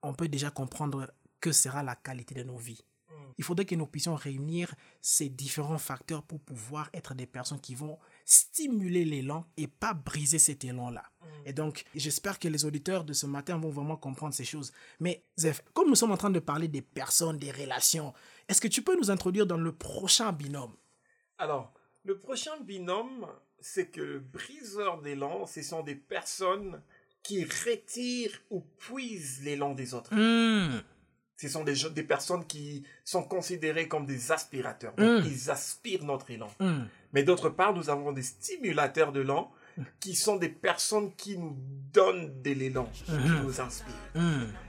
on 0.00 0.14
peut 0.14 0.28
déjà 0.28 0.50
comprendre 0.50 1.12
que 1.38 1.52
sera 1.52 1.82
la 1.82 1.96
qualité 1.96 2.34
de 2.34 2.44
nos 2.44 2.56
vies. 2.56 2.82
Hmm. 3.08 3.32
Il 3.38 3.44
faudrait 3.44 3.64
que 3.64 3.74
nous 3.74 3.86
puissions 3.86 4.14
réunir 4.14 4.74
ces 5.00 5.28
différents 5.28 5.78
facteurs 5.78 6.22
pour 6.22 6.40
pouvoir 6.40 6.90
être 6.92 7.14
des 7.14 7.26
personnes 7.26 7.60
qui 7.60 7.74
vont 7.74 7.98
stimuler 8.24 9.04
l'élan 9.04 9.46
et 9.56 9.66
pas 9.66 9.94
briser 9.94 10.38
cet 10.38 10.64
élan-là. 10.64 11.04
Mm. 11.20 11.26
Et 11.46 11.52
donc, 11.52 11.84
j'espère 11.94 12.38
que 12.38 12.48
les 12.48 12.64
auditeurs 12.64 13.04
de 13.04 13.12
ce 13.12 13.26
matin 13.26 13.56
vont 13.56 13.70
vraiment 13.70 13.96
comprendre 13.96 14.34
ces 14.34 14.44
choses. 14.44 14.72
Mais 15.00 15.24
Zef, 15.38 15.62
comme 15.72 15.88
nous 15.88 15.94
sommes 15.94 16.10
en 16.10 16.16
train 16.16 16.30
de 16.30 16.40
parler 16.40 16.68
des 16.68 16.82
personnes, 16.82 17.38
des 17.38 17.50
relations, 17.50 18.12
est-ce 18.48 18.60
que 18.60 18.68
tu 18.68 18.82
peux 18.82 18.96
nous 18.98 19.10
introduire 19.10 19.46
dans 19.46 19.56
le 19.56 19.72
prochain 19.72 20.32
binôme? 20.32 20.74
Alors, 21.38 21.72
le 22.04 22.18
prochain 22.18 22.60
binôme, 22.60 23.26
c'est 23.60 23.86
que 23.86 24.18
briseurs 24.18 25.00
d'élan, 25.00 25.46
ce 25.46 25.62
sont 25.62 25.82
des 25.82 25.94
personnes 25.94 26.82
qui 27.22 27.44
retirent 27.44 28.40
ou 28.50 28.60
puisent 28.60 29.42
l'élan 29.42 29.74
des 29.74 29.94
autres. 29.94 30.14
Mm. 30.14 30.82
Ce 31.40 31.48
sont 31.48 31.62
des, 31.62 31.74
des 31.94 32.02
personnes 32.02 32.44
qui 32.44 32.82
sont 33.04 33.22
considérées 33.22 33.86
comme 33.86 34.06
des 34.06 34.32
aspirateurs. 34.32 34.92
Donc, 34.96 35.24
mm. 35.24 35.26
ils 35.26 35.50
aspirent 35.50 36.04
notre 36.04 36.30
élan. 36.32 36.48
Mm. 36.58 36.80
Mais 37.12 37.22
d'autre 37.22 37.48
part, 37.48 37.72
nous 37.74 37.88
avons 37.90 38.10
des 38.10 38.22
stimulateurs 38.22 39.12
de 39.12 39.20
l'élan 39.20 39.50
qui 40.00 40.16
sont 40.16 40.34
des 40.34 40.48
personnes 40.48 41.14
qui 41.14 41.38
nous 41.38 41.56
donnent 41.92 42.42
de 42.42 42.50
l'élan, 42.50 42.88
qui 42.92 43.04
mm-hmm. 43.12 43.42
nous 43.44 43.60
inspirent. 43.60 43.94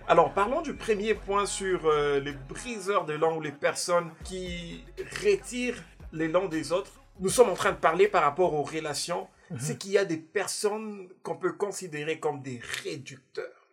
Alors, 0.07 0.31
parlons 0.35 0.61
du 0.61 0.75
premier 0.75 1.15
point 1.15 1.47
sur 1.47 1.87
euh, 1.87 2.19
les 2.19 2.33
briseurs 2.33 3.05
d'élan 3.05 3.37
ou 3.37 3.41
les 3.41 3.51
personnes 3.51 4.11
qui 4.23 4.83
retirent 5.23 5.83
l'élan 6.13 6.47
des 6.47 6.71
autres. 6.71 6.91
Nous 7.19 7.29
sommes 7.29 7.49
en 7.49 7.55
train 7.55 7.71
de 7.71 7.77
parler 7.77 8.07
par 8.07 8.21
rapport 8.21 8.53
aux 8.53 8.63
relations. 8.63 9.27
C'est 9.57 9.79
qu'il 9.79 9.91
y 9.93 9.97
a 9.97 10.05
des 10.05 10.17
personnes 10.17 11.07
qu'on 11.23 11.35
peut 11.35 11.53
considérer 11.53 12.19
comme 12.19 12.43
des 12.43 12.61
réducteurs. 12.83 13.67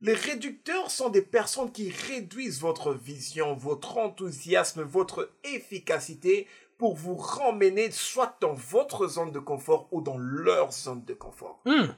Les 0.00 0.14
réducteurs 0.14 0.90
sont 0.90 1.08
des 1.08 1.22
personnes 1.22 1.72
qui 1.72 1.90
réduisent 1.90 2.60
votre 2.60 2.92
vision, 2.94 3.54
votre 3.54 3.98
enthousiasme, 3.98 4.82
votre 4.82 5.30
efficacité 5.42 6.46
pour 6.78 6.94
vous 6.94 7.16
ramener 7.16 7.90
soit 7.90 8.36
dans 8.40 8.54
votre 8.54 9.08
zone 9.08 9.32
de 9.32 9.40
confort 9.40 9.88
ou 9.90 10.00
dans 10.00 10.16
leur 10.16 10.70
zone 10.72 11.04
de 11.04 11.14
confort. 11.14 11.60
Hmm. 11.64 11.88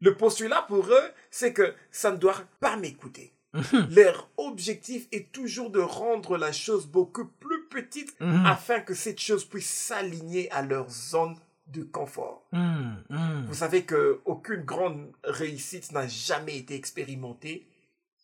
Le 0.00 0.16
postulat 0.16 0.62
pour 0.62 0.86
eux, 0.86 1.12
c'est 1.32 1.52
que 1.52 1.74
ça 1.90 2.12
ne 2.12 2.16
doit 2.16 2.44
pas 2.60 2.76
m'écouter. 2.76 3.34
Hmm. 3.52 3.62
Leur 3.90 4.30
objectif 4.36 5.08
est 5.10 5.32
toujours 5.32 5.70
de 5.70 5.80
rendre 5.80 6.36
la 6.36 6.52
chose 6.52 6.86
beaucoup 6.86 7.24
plus 7.24 7.66
petite 7.66 8.14
hmm. 8.20 8.46
afin 8.46 8.80
que 8.80 8.94
cette 8.94 9.20
chose 9.20 9.44
puisse 9.44 9.68
s'aligner 9.68 10.48
à 10.52 10.62
leur 10.62 10.88
zone 10.88 11.36
de 11.68 11.82
confort. 11.82 12.46
Hmm, 12.52 12.94
hmm. 13.10 13.44
Vous 13.46 13.54
savez 13.54 13.84
que 13.84 14.20
aucune 14.24 14.62
grande 14.62 15.12
réussite 15.24 15.92
n'a 15.92 16.06
jamais 16.06 16.56
été 16.56 16.74
expérimentée 16.74 17.66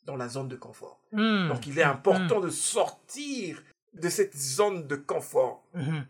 dans 0.07 0.17
la 0.17 0.29
zone 0.29 0.49
de 0.49 0.57
confort. 0.57 1.01
Hmm. 1.13 1.49
Donc 1.49 1.67
il 1.67 1.79
est 1.79 1.85
important 1.85 2.41
de 2.41 2.51
sortir 2.51 3.63
de 3.95 4.09
cette 4.09 4.37
zone 4.37 4.87
de 4.87 4.97
confort. 4.97 5.65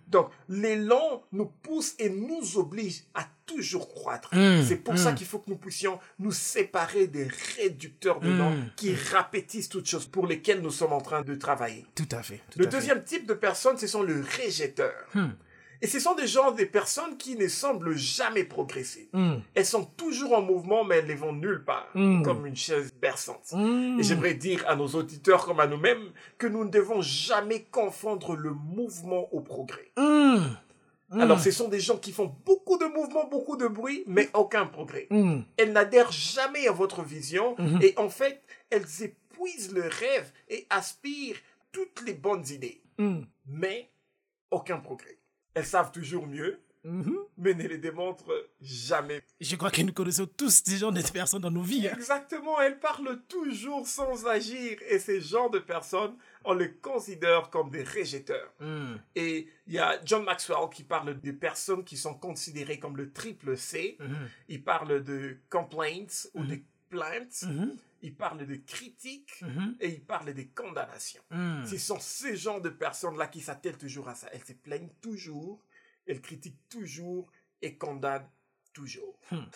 Donc 0.09 0.31
l'élan 0.49 1.23
nous 1.33 1.47
pousse 1.47 1.95
et 1.99 2.09
nous 2.09 2.57
oblige 2.57 3.05
à 3.15 3.27
toujours 3.47 3.93
croître. 3.93 4.31
C'est 4.67 4.77
pour 4.77 4.97
ça 4.97 5.13
qu'il 5.13 5.27
faut 5.27 5.39
que 5.39 5.51
nous 5.51 5.57
puissions 5.57 5.99
nous 6.19 6.33
séparer 6.33 7.07
des 7.07 7.29
réducteurs 7.59 8.21
de 8.21 8.29
l'élan 8.29 8.55
qui 8.77 8.95
répétissent 8.95 9.69
toutes 9.69 9.87
choses 9.87 10.07
pour 10.07 10.27
lesquelles 10.27 10.63
nous 10.63 10.71
sommes 10.71 10.93
en 10.93 11.01
train 11.01 11.23
de 11.23 11.35
travailler. 11.35 11.85
Tout 11.95 12.09
à 12.11 12.23
fait. 12.23 12.41
le 12.57 12.67
deuxième 12.67 13.05
type 13.05 13.27
de 13.27 13.35
personnes, 13.35 13.77
ce 13.77 13.87
sont 13.87 14.03
les 14.03 14.21
réjecteurs. 14.21 15.07
Et 15.85 15.87
ce 15.87 16.01
sont 16.01 16.15
des 16.15 16.27
gens, 16.27 16.51
des 16.51 16.65
personnes 16.65 17.19
qui 17.19 17.37
ne 17.37 17.47
semblent 17.47 17.95
jamais 17.95 18.45
progresser. 18.45 19.11
Hmm. 19.13 19.35
Elles 19.55 19.67
sont 19.67 19.85
toujours 19.85 20.33
en 20.33 20.41
mouvement, 20.41 20.83
mais 20.83 20.97
elles 20.97 21.07
ne 21.07 21.15
vont 21.15 21.35
nulle 21.35 21.63
part, 21.63 21.91
hmm. 21.93 22.23
comme 22.23 22.47
une 22.47 22.57
chaise 22.57 22.91
berçante. 23.03 23.53
Hmm. 23.53 24.01
Et 24.01 24.03
j'aimerais 24.03 24.33
dire 24.33 24.65
à 24.67 24.77
nos 24.77 24.87
auditeurs 24.87 25.45
comme 25.45 25.61
à 25.61 25.67
nous-mêmes 25.67 26.11
que 26.39 26.47
nous 26.47 26.65
ne 26.65 26.71
devons 26.71 27.03
jamais 27.03 27.65
confondre 27.65 28.35
le 28.35 28.55
mouvement 28.55 29.29
au 29.35 29.43
progrès. 29.43 29.93
Alors, 31.11 31.39
ce 31.39 31.51
sont 31.51 31.69
des 31.69 31.81
gens 31.81 31.99
qui 31.99 32.13
font 32.13 32.35
beaucoup 32.47 32.79
de 32.79 32.87
mouvements, 32.87 33.29
beaucoup 33.29 33.59
de 33.59 33.67
bruit, 33.67 34.05
mais 34.07 34.31
aucun 34.33 34.65
progrès. 34.65 35.07
Elles 35.59 35.73
n'adhèrent 35.73 36.13
jamais 36.13 36.67
à 36.67 36.73
votre 36.73 37.03
vision 37.03 37.57
et 37.83 37.93
en 37.99 38.09
fait, 38.09 38.41
elles 38.71 38.87
épuisent 39.03 39.75
le 39.75 39.83
rêve 39.83 40.33
et 40.49 40.67
aspirent 40.71 41.37
toutes 41.73 42.01
les 42.07 42.15
bonnes 42.15 42.47
idées. 42.49 42.81
Mais 43.47 43.91
aucun 44.51 44.79
progrès. 44.79 45.19
Elles 45.55 45.67
savent 45.67 45.93
toujours 45.93 46.27
mieux, 46.27 46.61
mhm. 46.85 47.17
mais 47.39 47.55
ne 47.55 47.67
les 47.69 47.79
démontrent 47.79 48.49
jamais. 48.61 49.23
Je 49.41 49.57
crois 49.57 49.71
que 49.71 49.83
nous 49.83 49.93
connaissons 49.93 50.27
tous 50.27 50.63
ces 50.65 50.79
genres 50.79 50.93
de 50.93 51.01
personnes 51.01 51.41
dans 51.41 51.51
nos 51.51 51.63
vies. 51.63 51.89
Hein. 51.89 51.95
Exactement, 51.97 52.61
elles 52.61 52.79
parlent 52.79 53.21
toujours 53.29 53.87
sans 53.87 54.27
agir. 54.27 54.79
Et 54.89 54.99
ces 54.99 55.21
genres 55.21 55.51
de 55.51 55.61
personnes, 55.61 56.17
on 56.45 56.55
les 56.55 56.73
considère 56.73 57.51
comme 57.51 57.71
des 57.71 57.85
rejeteurs. 57.85 58.53
Hmm. 58.61 58.97
Et 59.15 59.49
il 59.67 59.75
y 59.75 59.79
a 59.79 60.01
John 60.05 60.25
Maxwell 60.25 60.69
qui 60.73 60.83
parle 60.85 61.19
des 61.21 61.33
personnes 61.33 61.85
qui 61.85 61.97
sont 61.97 62.15
considérées 62.15 62.79
comme 62.79 62.97
le 62.97 63.13
triple 63.13 63.57
C. 63.57 63.97
Mhm. 64.01 64.29
Il 64.49 64.63
parle 64.65 65.05
de 65.05 65.39
complaints 65.49 66.29
ou 66.35 66.41
mhm. 66.41 66.49
de 66.49 66.59
plaintes 66.91 67.45
il 68.05 68.15
parle 68.15 68.47
de 68.47 68.57
critiques 68.57 69.41
mhm. 69.41 69.77
et 69.81 69.89
il 69.89 70.05
parle 70.05 70.35
des 70.35 70.49
condamnations. 70.49 71.23
Hmm. 71.31 71.65
Ce 71.65 71.79
sont 71.79 71.99
ces 71.99 72.37
genres 72.37 72.61
de 72.61 72.69
personnes-là 72.69 73.29
qui 73.29 73.41
s'attellent 73.41 73.79
toujours 73.79 74.09
à 74.09 74.15
ça. 74.15 74.29
Elles 74.33 74.45
se 74.45 74.53
plaignent 74.53 74.93
toujours, 75.01 75.65
elles 76.07 76.21
critiquent 76.21 76.69
toujours 76.69 77.33
et 77.63 77.79
condamnent 77.79 78.29
toujours. 78.75 79.19
Hmm. 79.31 79.47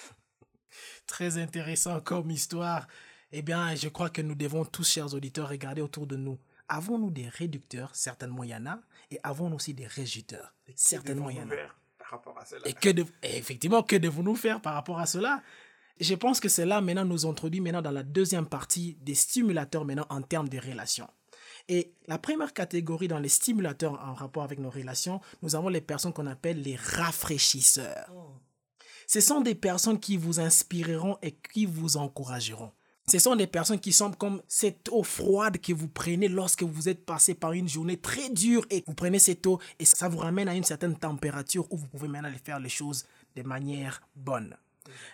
Très 1.06 1.36
intéressant 1.36 2.00
comme 2.00 2.30
histoire. 2.30 2.88
Eh 3.32 3.42
bien, 3.42 3.74
je 3.74 3.88
crois 3.88 4.08
que 4.08 4.22
nous 4.22 4.34
devons 4.34 4.64
tous, 4.64 4.88
chers 4.88 5.12
auditeurs, 5.12 5.50
regarder 5.50 5.82
autour 5.82 6.06
de 6.06 6.16
nous. 6.16 6.38
Avons-nous 6.68 7.10
des 7.10 7.28
réducteurs? 7.28 7.94
Certainement, 7.94 8.44
il 8.44 8.50
y 8.50 8.54
en 8.54 8.64
a. 8.64 8.80
Et 9.10 9.20
avons-nous 9.22 9.56
aussi 9.56 9.74
des 9.74 9.86
réjuteurs 9.86 10.54
Certainement, 10.74 11.28
il 11.28 11.36
y 11.36 11.40
en 11.40 11.50
a. 11.50 11.54
Par 11.98 12.10
rapport 12.12 12.38
à 12.38 12.46
cela? 12.46 12.66
Et 12.66 12.72
que 12.72 12.88
effectivement, 13.22 13.82
que 13.82 13.96
devons-nous 13.96 14.36
faire 14.36 14.62
par 14.62 14.72
rapport 14.72 14.98
à 14.98 15.04
cela? 15.04 15.42
Je 16.00 16.14
pense 16.14 16.40
que 16.40 16.48
cela 16.48 16.80
maintenant 16.80 17.04
nous 17.04 17.26
introduit 17.26 17.60
maintenant 17.60 17.82
dans 17.82 17.90
la 17.90 18.02
deuxième 18.02 18.46
partie 18.46 18.96
des 19.02 19.14
stimulateurs 19.14 19.84
maintenant 19.84 20.06
en 20.10 20.22
termes 20.22 20.48
de 20.48 20.58
relations. 20.58 21.08
Et 21.68 21.92
la 22.06 22.18
première 22.18 22.54
catégorie 22.54 23.08
dans 23.08 23.18
les 23.18 23.28
stimulateurs 23.28 24.00
en 24.02 24.14
rapport 24.14 24.42
avec 24.42 24.58
nos 24.58 24.70
relations, 24.70 25.20
nous 25.42 25.54
avons 25.54 25.68
les 25.68 25.80
personnes 25.80 26.12
qu'on 26.12 26.26
appelle 26.26 26.62
les 26.62 26.76
rafraîchisseurs. 26.76 28.10
Ce 29.06 29.20
sont 29.20 29.40
des 29.40 29.54
personnes 29.54 30.00
qui 30.00 30.16
vous 30.16 30.40
inspireront 30.40 31.18
et 31.22 31.32
qui 31.32 31.66
vous 31.66 31.96
encourageront. 31.96 32.72
Ce 33.06 33.18
sont 33.18 33.36
des 33.36 33.46
personnes 33.46 33.80
qui 33.80 33.92
sont 33.92 34.10
comme 34.12 34.42
cette 34.46 34.90
eau 34.90 35.02
froide 35.02 35.58
que 35.58 35.72
vous 35.72 35.88
prenez 35.88 36.28
lorsque 36.28 36.62
vous 36.62 36.90
êtes 36.90 37.06
passé 37.06 37.32
par 37.32 37.52
une 37.52 37.68
journée 37.68 37.96
très 37.96 38.28
dure 38.28 38.66
et 38.68 38.84
vous 38.86 38.92
prenez 38.92 39.18
cette 39.18 39.46
eau 39.46 39.58
et 39.78 39.86
ça 39.86 40.08
vous 40.08 40.18
ramène 40.18 40.48
à 40.48 40.54
une 40.54 40.64
certaine 40.64 40.94
température 40.94 41.66
où 41.72 41.78
vous 41.78 41.86
pouvez 41.86 42.08
maintenant 42.08 42.30
faire 42.44 42.60
les 42.60 42.68
choses 42.68 43.06
de 43.34 43.42
manière 43.42 44.02
bonne. 44.14 44.54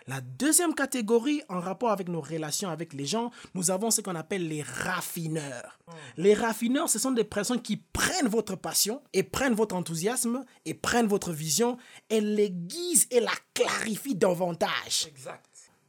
La 0.07 0.21
deuxième 0.21 0.73
catégorie, 0.73 1.41
en 1.49 1.59
rapport 1.59 1.91
avec 1.91 2.09
nos 2.09 2.21
relations 2.21 2.69
avec 2.69 2.93
les 2.93 3.05
gens, 3.05 3.31
nous 3.53 3.71
avons 3.71 3.91
ce 3.91 4.01
qu'on 4.01 4.15
appelle 4.15 4.47
les 4.47 4.61
raffineurs. 4.61 5.79
Hmm. 5.87 5.93
Les 6.17 6.33
raffineurs, 6.33 6.89
ce 6.89 6.99
sont 6.99 7.11
des 7.11 7.23
personnes 7.23 7.61
qui 7.61 7.77
prennent 7.77 8.27
votre 8.27 8.55
passion 8.55 9.01
et 9.13 9.23
prennent 9.23 9.53
votre 9.53 9.75
enthousiasme 9.75 10.43
et 10.65 10.73
prennent 10.73 11.07
votre 11.07 11.31
vision 11.31 11.77
et 12.09 12.21
l'aiguisent 12.21 13.07
et 13.11 13.19
la 13.19 13.33
clarifient 13.53 14.15
davantage. 14.15 15.07
Exact. 15.07 15.45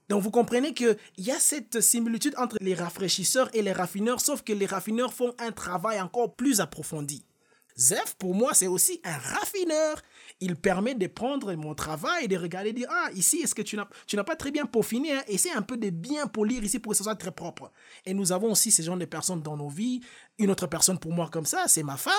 Donc 0.08 0.22
vous 0.22 0.30
comprenez 0.30 0.72
qu'il 0.72 0.96
y 1.18 1.30
a 1.30 1.38
cette 1.38 1.80
similitude 1.80 2.34
entre 2.38 2.56
les 2.60 2.74
rafraîchisseurs 2.74 3.50
et 3.54 3.62
les 3.62 3.72
raffineurs, 3.72 4.20
sauf 4.20 4.42
que 4.42 4.52
les 4.52 4.66
raffineurs 4.66 5.12
font 5.12 5.34
un 5.38 5.52
travail 5.52 6.00
encore 6.00 6.34
plus 6.34 6.60
approfondi. 6.60 7.24
Zef, 7.78 8.14
pour 8.18 8.34
moi, 8.34 8.54
c'est 8.54 8.68
aussi 8.68 9.00
un 9.04 9.16
raffineur. 9.18 10.02
Il 10.40 10.56
permet 10.56 10.94
de 10.94 11.06
prendre 11.06 11.54
mon 11.54 11.74
travail 11.74 12.24
et 12.24 12.28
de 12.28 12.36
regarder 12.36 12.70
et 12.70 12.72
dire 12.72 12.88
Ah, 12.90 13.10
ici, 13.14 13.38
est-ce 13.38 13.54
que 13.54 13.62
tu 13.62 13.76
n'as, 13.76 14.24
pas 14.24 14.36
très 14.36 14.50
bien 14.50 14.66
peaufiné 14.66 15.14
hein? 15.14 15.22
Essaie 15.28 15.52
un 15.52 15.62
peu 15.62 15.76
de 15.76 15.90
bien 15.90 16.26
polir 16.26 16.62
ici 16.62 16.78
pour 16.78 16.92
que 16.92 16.98
ce 16.98 17.04
soit 17.04 17.16
très 17.16 17.32
propre. 17.32 17.72
Et 18.04 18.12
nous 18.12 18.32
avons 18.32 18.52
aussi 18.52 18.70
ces 18.70 18.82
genre 18.82 18.96
de 18.96 19.04
personnes 19.06 19.42
dans 19.42 19.56
nos 19.56 19.68
vies. 19.68 20.00
Une 20.38 20.50
autre 20.50 20.66
personne 20.66 20.98
pour 20.98 21.12
moi 21.12 21.28
comme 21.32 21.46
ça, 21.46 21.64
c'est 21.68 21.82
ma 21.82 21.96
femme. 21.96 22.12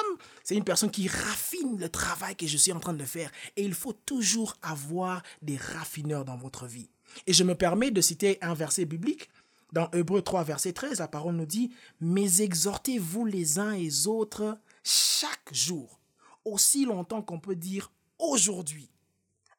C'est 0.44 0.56
une 0.56 0.64
personne 0.64 0.90
qui 0.90 1.08
raffine 1.08 1.78
le 1.78 1.90
travail 1.90 2.36
que 2.36 2.48
je 2.48 2.58
suis 2.58 2.72
en 2.72 2.80
train 2.80 2.94
de 2.94 3.06
faire. 3.06 3.32
Et 3.56 3.64
il 3.64 3.74
faut 3.74 3.94
toujours 3.94 4.56
avoir 4.64 5.22
des 5.42 5.58
raffineurs 5.58 6.26
dans 6.26 6.38
votre 6.38 6.66
vie. 6.66 6.90
Et 7.28 7.34
je 7.34 7.44
me 7.44 7.56
permets 7.56 7.92
de 7.92 8.02
citer 8.02 8.38
un 8.42 8.54
verset 8.54 8.86
biblique. 8.86 9.30
Dans 9.74 9.92
Hébreu 9.92 10.22
3, 10.22 10.44
verset 10.44 10.74
13, 10.74 11.00
la 11.00 11.08
parole 11.08 11.36
nous 11.36 11.46
dit 11.46 11.72
Mais 12.00 12.42
exhortez-vous 12.42 13.26
les 13.26 13.60
uns 13.60 13.74
et 13.74 13.84
les 13.84 14.08
autres 14.08 14.58
chaque 14.84 15.54
jour, 15.54 16.00
aussi 16.46 16.86
longtemps 16.86 17.22
qu'on 17.22 17.40
peut 17.40 17.56
dire 17.56 17.92
aujourd'hui, 18.20 18.90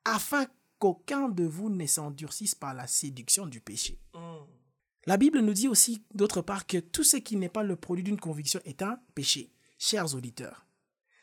afin 0.04 0.46
qu'aucun 0.78 1.28
de 1.28 1.44
vous 1.44 1.70
ne 1.70 1.86
s'endurcisse 1.86 2.54
par 2.54 2.74
la 2.74 2.86
séduction 2.86 3.46
du 3.46 3.60
péché. 3.60 3.98
La 5.06 5.16
Bible 5.16 5.40
nous 5.40 5.54
dit 5.54 5.68
aussi, 5.68 6.04
d'autre 6.14 6.42
part, 6.42 6.66
que 6.66 6.78
tout 6.78 7.04
ce 7.04 7.16
qui 7.16 7.36
n'est 7.36 7.48
pas 7.48 7.62
le 7.62 7.76
produit 7.76 8.04
d'une 8.04 8.20
conviction 8.20 8.60
est 8.64 8.82
un 8.82 8.98
péché. 9.14 9.50
Chers 9.78 10.14
auditeurs, 10.14 10.66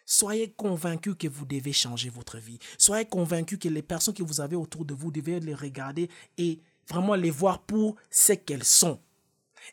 soyez 0.06 0.52
convaincus 0.52 1.16
que 1.20 1.28
vous 1.28 1.46
devez 1.46 1.74
changer 1.74 2.10
votre 2.10 2.38
vie. 2.38 2.58
Soyez 2.78 3.06
convaincus 3.06 3.60
que 3.60 3.68
les 3.68 3.82
personnes 3.82 4.14
que 4.14 4.24
vous 4.24 4.42
avez 4.42 4.56
autour 4.56 4.86
de 4.86 4.94
vous, 4.94 5.12
devez 5.12 5.40
les 5.40 5.54
regarder 5.54 6.10
et 6.38 6.62
vraiment 6.88 7.16
les 7.16 7.30
voir 7.30 7.62
pour 7.62 7.96
ce 8.10 8.34
qu'elles 8.34 8.64
sont. 8.64 9.00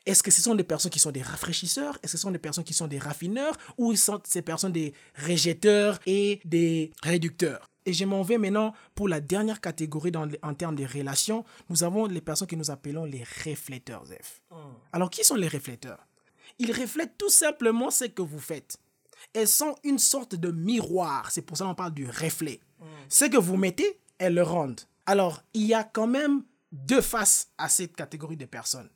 Est-ce 0.07 0.23
que 0.23 0.31
ce 0.31 0.43
sont 0.43 0.55
des 0.55 0.65
personnes 0.65 0.91
qui 0.91 0.99
sont 0.99 1.13
des 1.13 1.23
rafraîchisseurs? 1.23 1.99
Est-ce 2.03 2.13
que 2.13 2.19
ce 2.19 2.23
sont 2.23 2.31
des 2.31 2.39
personnes 2.39 2.65
qui 2.65 2.75
sont 2.75 2.87
des 2.87 2.99
raffineurs? 2.99 3.57
Ou 3.79 3.95
sont 3.97 4.21
ces 4.25 4.43
personnes 4.43 4.73
des 4.73 4.95
rejetteurs 5.27 5.99
et 6.07 6.41
des 6.45 6.91
réducteurs? 7.03 7.69
Et 7.85 7.93
je 7.93 8.05
m'en 8.05 8.23
vais 8.23 8.39
maintenant 8.39 8.75
pour 8.95 9.09
la 9.09 9.21
dernière 9.21 9.61
catégorie 9.61 10.13
dans, 10.13 10.29
en 10.43 10.55
termes 10.55 10.77
de 10.77 10.87
relations. 10.87 11.45
Nous 11.69 11.83
avons 11.83 12.07
les 12.07 12.21
personnes 12.21 12.47
que 12.47 12.57
nous 12.57 12.71
appelons 12.71 13.05
les 13.05 13.25
réflecteurs, 13.45 14.05
F. 14.07 14.41
Alors, 14.93 15.11
qui 15.11 15.25
sont 15.25 15.35
les 15.35 15.49
réflecteurs 15.49 16.07
Ils 16.59 16.73
reflètent 16.73 17.19
tout 17.19 17.31
simplement 17.31 17.91
ce 17.91 18.05
que 18.05 18.23
vous 18.23 18.39
faites. 18.39 18.79
Elles 19.33 19.49
sont 19.49 19.75
une 19.85 19.99
sorte 19.99 20.35
de 20.35 20.51
miroir. 20.51 21.31
C'est 21.31 21.43
pour 21.43 21.57
ça 21.57 21.65
qu'on 21.65 21.75
parle 21.75 21.95
du 21.95 22.07
reflet. 22.07 22.61
Ce 23.09 23.25
que 23.25 23.37
vous 23.37 23.57
mettez, 23.57 24.01
elles 24.19 24.35
le 24.35 24.43
rendent. 24.43 24.81
Alors, 25.07 25.43
il 25.55 25.67
y 25.67 25.75
a 25.75 25.85
quand 25.85 26.07
même 26.07 26.45
deux 26.71 27.01
faces 27.01 27.51
à 27.59 27.69
cette 27.69 27.97
catégorie 27.97 28.37
de 28.37 28.47
personnes. 28.47 28.89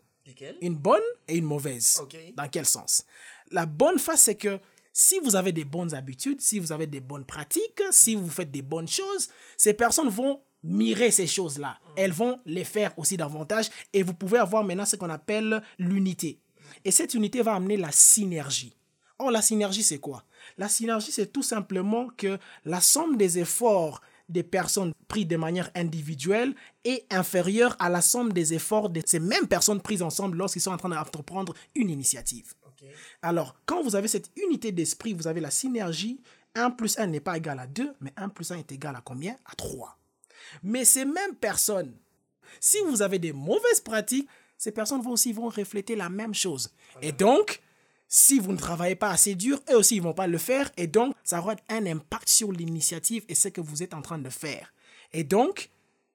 Une 0.60 0.76
bonne 0.76 1.02
et 1.28 1.36
une 1.36 1.44
mauvaise. 1.44 2.02
Dans 2.34 2.48
quel 2.48 2.66
sens? 2.66 3.04
La 3.50 3.66
bonne 3.66 3.98
face, 3.98 4.22
c'est 4.22 4.34
que 4.34 4.58
si 4.92 5.18
vous 5.20 5.36
avez 5.36 5.52
des 5.52 5.64
bonnes 5.64 5.94
habitudes, 5.94 6.40
si 6.40 6.58
vous 6.58 6.72
avez 6.72 6.86
des 6.86 7.00
bonnes 7.00 7.24
pratiques, 7.24 7.82
si 7.90 8.14
vous 8.14 8.30
faites 8.30 8.50
des 8.50 8.62
bonnes 8.62 8.88
choses, 8.88 9.28
ces 9.56 9.74
personnes 9.74 10.08
vont 10.08 10.40
mirer 10.62 11.10
ces 11.10 11.26
choses-là. 11.26 11.78
Elles 11.96 12.12
vont 12.12 12.40
les 12.44 12.64
faire 12.64 12.98
aussi 12.98 13.16
davantage 13.16 13.68
et 13.92 14.02
vous 14.02 14.14
pouvez 14.14 14.38
avoir 14.38 14.64
maintenant 14.64 14.86
ce 14.86 14.96
qu'on 14.96 15.10
appelle 15.10 15.62
l'unité. 15.78 16.40
Et 16.84 16.90
cette 16.90 17.14
unité 17.14 17.42
va 17.42 17.54
amener 17.54 17.76
la 17.76 17.92
synergie. 17.92 18.74
Or, 19.18 19.30
la 19.30 19.42
synergie, 19.42 19.82
c'est 19.82 19.98
quoi? 19.98 20.24
La 20.58 20.68
synergie, 20.68 21.12
c'est 21.12 21.32
tout 21.32 21.42
simplement 21.42 22.08
que 22.16 22.38
la 22.64 22.80
somme 22.80 23.16
des 23.16 23.38
efforts 23.38 24.00
des 24.28 24.42
personnes 24.42 24.92
prises 25.08 25.28
de 25.28 25.36
manière 25.36 25.70
individuelle 25.74 26.54
est 26.84 27.06
inférieure 27.12 27.76
à 27.78 27.88
la 27.88 28.00
somme 28.00 28.32
des 28.32 28.54
efforts 28.54 28.90
de 28.90 29.02
ces 29.04 29.20
mêmes 29.20 29.46
personnes 29.46 29.80
prises 29.80 30.02
ensemble 30.02 30.36
lorsqu'ils 30.36 30.62
sont 30.62 30.72
en 30.72 30.76
train 30.76 30.88
d'entreprendre 30.88 31.54
une 31.74 31.90
initiative. 31.90 32.54
Alors, 33.22 33.56
quand 33.66 33.82
vous 33.82 33.96
avez 33.96 34.08
cette 34.08 34.30
unité 34.36 34.72
d'esprit, 34.72 35.14
vous 35.14 35.26
avez 35.26 35.40
la 35.40 35.50
synergie, 35.50 36.20
1 36.54 36.70
plus 36.70 36.98
1 36.98 37.06
n'est 37.06 37.20
pas 37.20 37.36
égal 37.36 37.58
à 37.58 37.66
2, 37.66 37.94
mais 38.00 38.12
1 38.16 38.28
plus 38.28 38.50
1 38.50 38.58
est 38.58 38.72
égal 38.72 38.96
à 38.96 39.00
combien? 39.00 39.36
À 39.44 39.54
3. 39.54 39.98
Mais 40.62 40.84
ces 40.84 41.04
mêmes 41.04 41.34
personnes, 41.40 41.96
si 42.60 42.78
vous 42.86 43.02
avez 43.02 43.18
des 43.18 43.32
mauvaises 43.32 43.80
pratiques, 43.80 44.28
ces 44.58 44.72
personnes 44.72 45.02
vont 45.02 45.12
aussi 45.12 45.32
vont 45.32 45.48
refléter 45.48 45.96
la 45.96 46.08
même 46.08 46.34
chose. 46.34 46.70
Et 47.02 47.12
donc, 47.12 47.60
si 48.08 48.38
vous 48.38 48.52
ne 48.52 48.58
travaillez 48.58 48.94
pas 48.94 49.10
assez 49.10 49.34
dur, 49.34 49.60
eux 49.70 49.76
aussi, 49.76 49.96
ils 49.96 50.02
vont 50.02 50.14
pas 50.14 50.26
le 50.26 50.38
faire. 50.38 50.70
Et 50.76 50.86
donc, 50.86 51.14
ça 51.24 51.40
aura 51.40 51.56
un 51.68 51.86
impact 51.86 52.28
sur 52.28 52.52
l'initiative 52.52 53.24
et 53.28 53.34
ce 53.34 53.48
que 53.48 53.60
vous 53.60 53.82
êtes 53.82 53.94
en 53.94 54.02
train 54.02 54.18
de 54.18 54.30
faire. 54.30 54.72
Et 55.12 55.24
donc, 55.24 55.70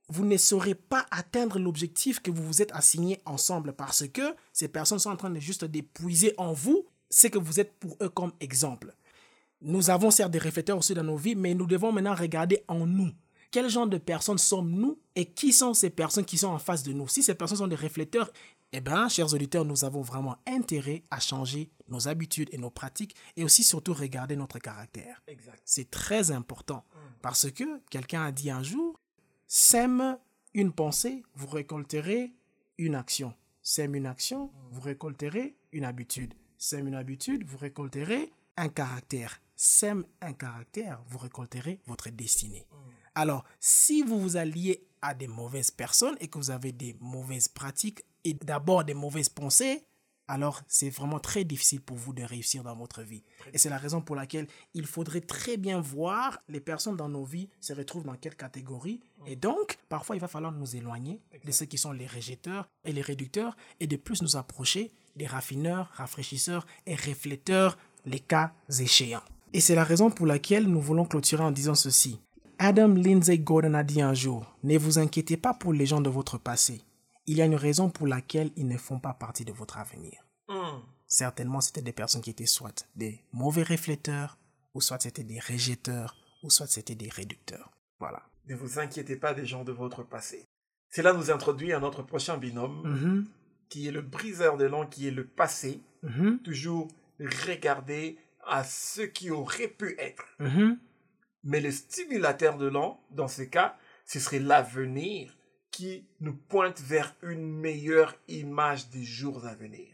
vous 0.07 0.25
ne 0.25 0.37
saurez 0.37 0.75
pas 0.75 1.05
atteindre 1.11 1.59
l'objectif 1.59 2.19
que 2.19 2.31
vous 2.31 2.45
vous 2.45 2.61
êtes 2.61 2.73
assigné 2.73 3.21
ensemble 3.25 3.73
parce 3.73 4.07
que 4.07 4.35
ces 4.51 4.67
personnes 4.67 4.99
sont 4.99 5.09
en 5.09 5.15
train 5.15 5.29
de 5.29 5.39
juste 5.39 5.65
d'épuiser 5.65 6.33
en 6.37 6.53
vous 6.53 6.85
ce 7.09 7.27
que 7.27 7.39
vous 7.39 7.59
êtes 7.59 7.73
pour 7.79 7.97
eux 8.01 8.09
comme 8.09 8.33
exemple. 8.39 8.93
Nous 9.61 9.89
avons 9.89 10.11
certes 10.11 10.31
des 10.31 10.39
réflecteurs 10.39 10.77
aussi 10.77 10.93
dans 10.93 11.03
nos 11.03 11.17
vies, 11.17 11.35
mais 11.35 11.53
nous 11.53 11.67
devons 11.67 11.91
maintenant 11.91 12.15
regarder 12.15 12.63
en 12.67 12.85
nous. 12.85 13.11
Quel 13.51 13.69
genre 13.69 13.87
de 13.87 13.97
personnes 13.97 14.37
sommes-nous 14.37 14.97
et 15.15 15.25
qui 15.25 15.53
sont 15.53 15.73
ces 15.73 15.89
personnes 15.89 16.25
qui 16.25 16.37
sont 16.37 16.47
en 16.47 16.59
face 16.59 16.83
de 16.83 16.93
nous? 16.93 17.07
Si 17.07 17.21
ces 17.21 17.35
personnes 17.35 17.57
sont 17.57 17.67
des 17.67 17.75
réflecteurs, 17.75 18.31
eh 18.73 18.81
bien, 18.81 19.09
chers 19.09 19.33
auditeurs, 19.33 19.65
nous 19.65 19.83
avons 19.83 20.01
vraiment 20.01 20.37
intérêt 20.47 21.03
à 21.11 21.19
changer 21.19 21.69
nos 21.89 22.07
habitudes 22.07 22.49
et 22.51 22.57
nos 22.57 22.69
pratiques 22.69 23.15
et 23.35 23.43
aussi 23.43 23.63
surtout 23.63 23.93
regarder 23.93 24.35
notre 24.35 24.59
caractère. 24.59 25.21
C'est 25.65 25.91
très 25.91 26.31
important 26.31 26.85
parce 27.21 27.51
que 27.51 27.81
quelqu'un 27.89 28.23
a 28.23 28.31
dit 28.31 28.49
un 28.49 28.63
jour, 28.63 28.99
sème 29.47 30.17
une 30.53 30.71
pensée, 30.71 31.23
vous 31.35 31.47
récolterez 31.47 32.33
une 32.77 32.95
action. 32.95 33.33
Sème 33.61 33.95
une 33.95 34.05
action, 34.05 34.51
vous 34.71 34.81
récolterez 34.81 35.55
une 35.71 35.83
habitude. 35.83 36.33
Sème 36.57 36.87
une 36.87 36.95
habitude, 36.95 37.43
vous 37.45 37.57
récolterez 37.57 38.31
un 38.57 38.69
caractère. 38.69 39.41
Sème 39.55 40.05
un 40.21 40.33
caractère, 40.33 41.03
vous 41.07 41.17
récolterez 41.17 41.79
votre 41.85 42.09
destinée. 42.09 42.65
Alors, 43.15 43.43
si 43.59 44.01
vous 44.01 44.19
vous 44.19 44.37
alliez 44.37 44.87
à 45.01 45.13
des 45.13 45.27
mauvaises 45.27 45.71
personnes 45.71 46.15
et 46.19 46.27
que 46.27 46.37
vous 46.37 46.51
avez 46.51 46.71
des 46.71 46.95
mauvaises 46.99 47.47
pratiques 47.47 48.03
et 48.23 48.33
d'abord 48.33 48.83
des 48.83 48.93
mauvaises 48.93 49.29
pensées, 49.29 49.83
alors 50.27 50.61
c'est 50.69 50.89
vraiment 50.89 51.19
très 51.19 51.43
difficile 51.43 51.81
pour 51.81 51.97
vous 51.97 52.13
de 52.13 52.23
réussir 52.23 52.63
dans 52.63 52.75
votre 52.75 53.01
vie. 53.01 53.21
Et 53.53 53.57
c'est 53.57 53.69
la 53.69 53.77
raison 53.77 53.99
pour 53.99 54.15
laquelle 54.15 54.47
il 54.73 54.85
faudrait 54.85 55.19
très 55.19 55.57
bien 55.57 55.81
voir 55.81 56.39
les 56.47 56.61
personnes 56.61 56.95
dans 56.95 57.09
nos 57.09 57.25
vies 57.25 57.49
se 57.59 57.73
retrouvent 57.73 58.05
dans 58.05 58.15
quelle 58.15 58.35
catégorie. 58.35 59.01
Et 59.27 59.35
donc, 59.35 59.77
parfois, 59.89 60.15
il 60.15 60.19
va 60.19 60.29
falloir 60.29 60.53
nous 60.53 60.75
éloigner 60.75 61.19
de 61.43 61.51
ceux 61.51 61.65
qui 61.65 61.77
sont 61.77 61.91
les 61.91 62.07
rejetteurs 62.07 62.69
et 62.85 62.93
les 62.93 63.01
réducteurs 63.01 63.57
et 63.81 63.87
de 63.87 63.97
plus 63.97 64.21
nous 64.21 64.37
approcher 64.37 64.93
des 65.17 65.27
raffineurs, 65.27 65.89
rafraîchisseurs 65.95 66.65
et 66.85 66.95
refléteurs, 66.95 67.77
les 68.05 68.21
cas 68.21 68.53
échéants. 68.79 69.23
Et 69.53 69.59
c'est 69.59 69.75
la 69.75 69.83
raison 69.83 70.09
pour 70.09 70.27
laquelle 70.27 70.65
nous 70.65 70.79
voulons 70.79 71.03
clôturer 71.03 71.43
en 71.43 71.51
disant 71.51 71.75
ceci. 71.75 72.21
Adam 72.57 72.87
Lindsay 72.87 73.39
Gordon 73.39 73.73
a 73.73 73.83
dit 73.83 74.01
un 74.01 74.13
jour, 74.13 74.45
ne 74.63 74.77
vous 74.77 74.97
inquiétez 74.97 75.35
pas 75.35 75.53
pour 75.53 75.73
les 75.73 75.85
gens 75.85 75.99
de 75.99 76.09
votre 76.09 76.37
passé. 76.37 76.81
Il 77.27 77.37
y 77.37 77.41
a 77.41 77.45
une 77.45 77.55
raison 77.55 77.89
pour 77.89 78.07
laquelle 78.07 78.51
ils 78.55 78.67
ne 78.67 78.77
font 78.77 78.99
pas 78.99 79.13
partie 79.13 79.45
de 79.45 79.51
votre 79.53 79.77
avenir. 79.77 80.25
Certainement, 81.07 81.61
c'était 81.61 81.81
des 81.81 81.93
personnes 81.93 82.21
qui 82.21 82.29
étaient 82.29 82.45
soit 82.45 82.87
des 82.95 83.23
mauvais 83.31 83.63
réflecteurs, 83.63 84.37
ou 84.73 84.81
soit 84.81 85.01
c'était 85.01 85.23
des 85.23 85.39
rejetteurs, 85.39 86.15
ou 86.43 86.49
soit 86.49 86.67
c'était 86.67 86.95
des 86.95 87.09
réducteurs. 87.09 87.71
Voilà. 87.99 88.23
Ne 88.47 88.55
vous 88.55 88.79
inquiétez 88.79 89.15
pas 89.15 89.33
des 89.33 89.45
gens 89.45 89.63
de 89.63 89.71
votre 89.71 90.03
passé. 90.03 90.45
Cela 90.89 91.13
nous 91.13 91.31
introduit 91.31 91.73
à 91.73 91.79
notre 91.79 92.01
prochain 92.01 92.37
binôme, 92.37 93.25
qui 93.69 93.87
est 93.87 93.91
le 93.91 94.01
briseur 94.01 94.57
de 94.57 94.65
langue, 94.65 94.89
qui 94.89 95.07
est 95.07 95.11
le 95.11 95.25
passé. 95.27 95.81
Toujours 96.43 96.87
regarder 97.47 98.17
à 98.47 98.63
ce 98.63 99.01
qui 99.01 99.29
aurait 99.29 99.67
pu 99.67 99.95
être. 99.99 100.25
Mais 101.43 101.61
le 101.61 101.71
stimulateur 101.71 102.57
de 102.57 102.67
l'an, 102.67 102.99
dans 103.11 103.27
ce 103.27 103.43
cas, 103.43 103.77
ce 104.05 104.19
serait 104.19 104.39
l'avenir 104.39 105.37
qui 105.71 106.05
nous 106.19 106.35
pointe 106.35 106.81
vers 106.81 107.15
une 107.23 107.47
meilleure 107.47 108.15
image 108.27 108.89
des 108.89 109.03
jours 109.03 109.45
à 109.45 109.55
venir. 109.55 109.87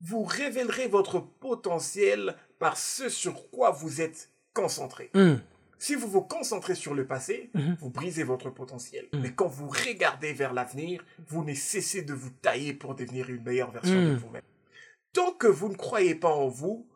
Vous 0.00 0.24
révélerez 0.24 0.88
votre 0.88 1.20
potentiel 1.20 2.36
par 2.58 2.76
ce 2.76 3.08
sur 3.08 3.50
quoi 3.50 3.70
vous 3.70 4.00
êtes 4.00 4.30
concentré. 4.54 5.10
Si 5.78 5.94
vous 5.94 6.08
vous 6.08 6.22
concentrez 6.22 6.74
sur 6.74 6.94
le 6.94 7.06
passé, 7.06 7.50
vous 7.80 7.90
brisez 7.90 8.22
votre 8.22 8.48
potentiel. 8.50 9.06
Mais 9.12 9.32
quand 9.32 9.46
vous 9.48 9.68
regardez 9.68 10.32
vers 10.32 10.54
l'avenir, 10.54 11.04
vous 11.28 11.44
ne 11.44 11.52
cessez 11.54 12.02
de 12.02 12.14
vous 12.14 12.30
tailler 12.30 12.72
pour 12.72 12.94
devenir 12.94 13.28
une 13.28 13.42
meilleure 13.42 13.70
version 13.70 14.02
de 14.02 14.16
vous-même. 14.16 14.42
Tant 15.12 15.32
que 15.32 15.46
vous 15.46 15.68
ne 15.68 15.76
croyez 15.76 16.14
pas 16.14 16.30
en 16.32 16.48
vous, 16.48 16.86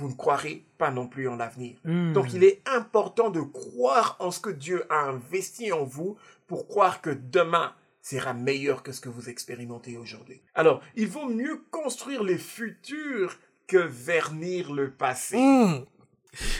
vous 0.00 0.08
ne 0.08 0.14
croirez 0.14 0.64
pas 0.78 0.90
non 0.90 1.06
plus 1.06 1.28
en 1.28 1.36
l'avenir. 1.36 1.76
Donc 1.84 2.32
il 2.32 2.42
est 2.42 2.62
important 2.66 3.30
de 3.30 3.40
croire 3.40 4.16
en 4.18 4.30
ce 4.30 4.40
que 4.40 4.50
Dieu 4.50 4.84
a 4.90 5.04
investi 5.04 5.72
en 5.72 5.84
vous 5.84 6.16
pour 6.46 6.66
croire 6.66 7.00
que 7.02 7.10
demain 7.10 7.74
sera 8.02 8.32
meilleur 8.32 8.82
que 8.82 8.92
ce 8.92 9.00
que 9.00 9.10
vous 9.10 9.28
expérimentez 9.28 9.98
aujourd'hui. 9.98 10.40
Alors, 10.54 10.80
il 10.96 11.06
vaut 11.06 11.28
mieux 11.28 11.62
construire 11.70 12.24
les 12.24 12.38
futurs 12.38 13.38
que 13.66 13.76
vernir 13.76 14.72
le 14.72 14.90
passé. 14.90 15.36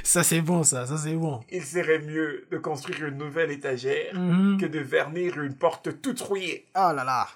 Ça 0.03 0.23
c'est 0.23 0.43
bon, 0.43 0.65
ça, 0.65 0.87
ça 0.87 0.99
c'est 0.99 1.15
bon. 1.15 1.41
Il 1.51 1.65
serait 1.65 2.01
mieux 2.01 2.47
de 2.51 2.59
construire 2.59 3.07
une 3.07 3.17
nouvelle 3.17 3.51
étagère 3.51 4.13
que 4.13 4.67
de 4.67 4.81
vernir 4.81 5.41
une 5.41 5.55
porte 5.55 6.03
toute 6.03 6.21
rouillée. 6.21 6.67
Oh 6.75 6.93
là 6.95 7.05
là. 7.05 7.29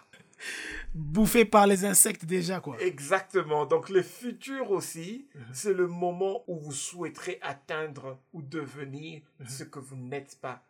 Bouffé 0.95 1.45
par 1.45 1.67
les 1.67 1.85
insectes 1.85 2.25
déjà, 2.25 2.61
quoi. 2.61 2.81
Exactement. 2.81 3.67
Donc 3.67 3.89
le 3.89 4.03
futur 4.03 4.71
aussi, 4.71 5.29
c'est 5.53 5.75
le 5.75 5.89
moment 5.89 6.45
où 6.47 6.57
vous 6.57 6.73
souhaiterez 6.73 7.39
atteindre 7.43 8.19
ou 8.33 8.43
devenir 8.43 9.23
ce 9.47 9.65
que 9.65 9.81
vous 9.81 9.97
n'êtes 9.97 10.39
pas 10.41 10.65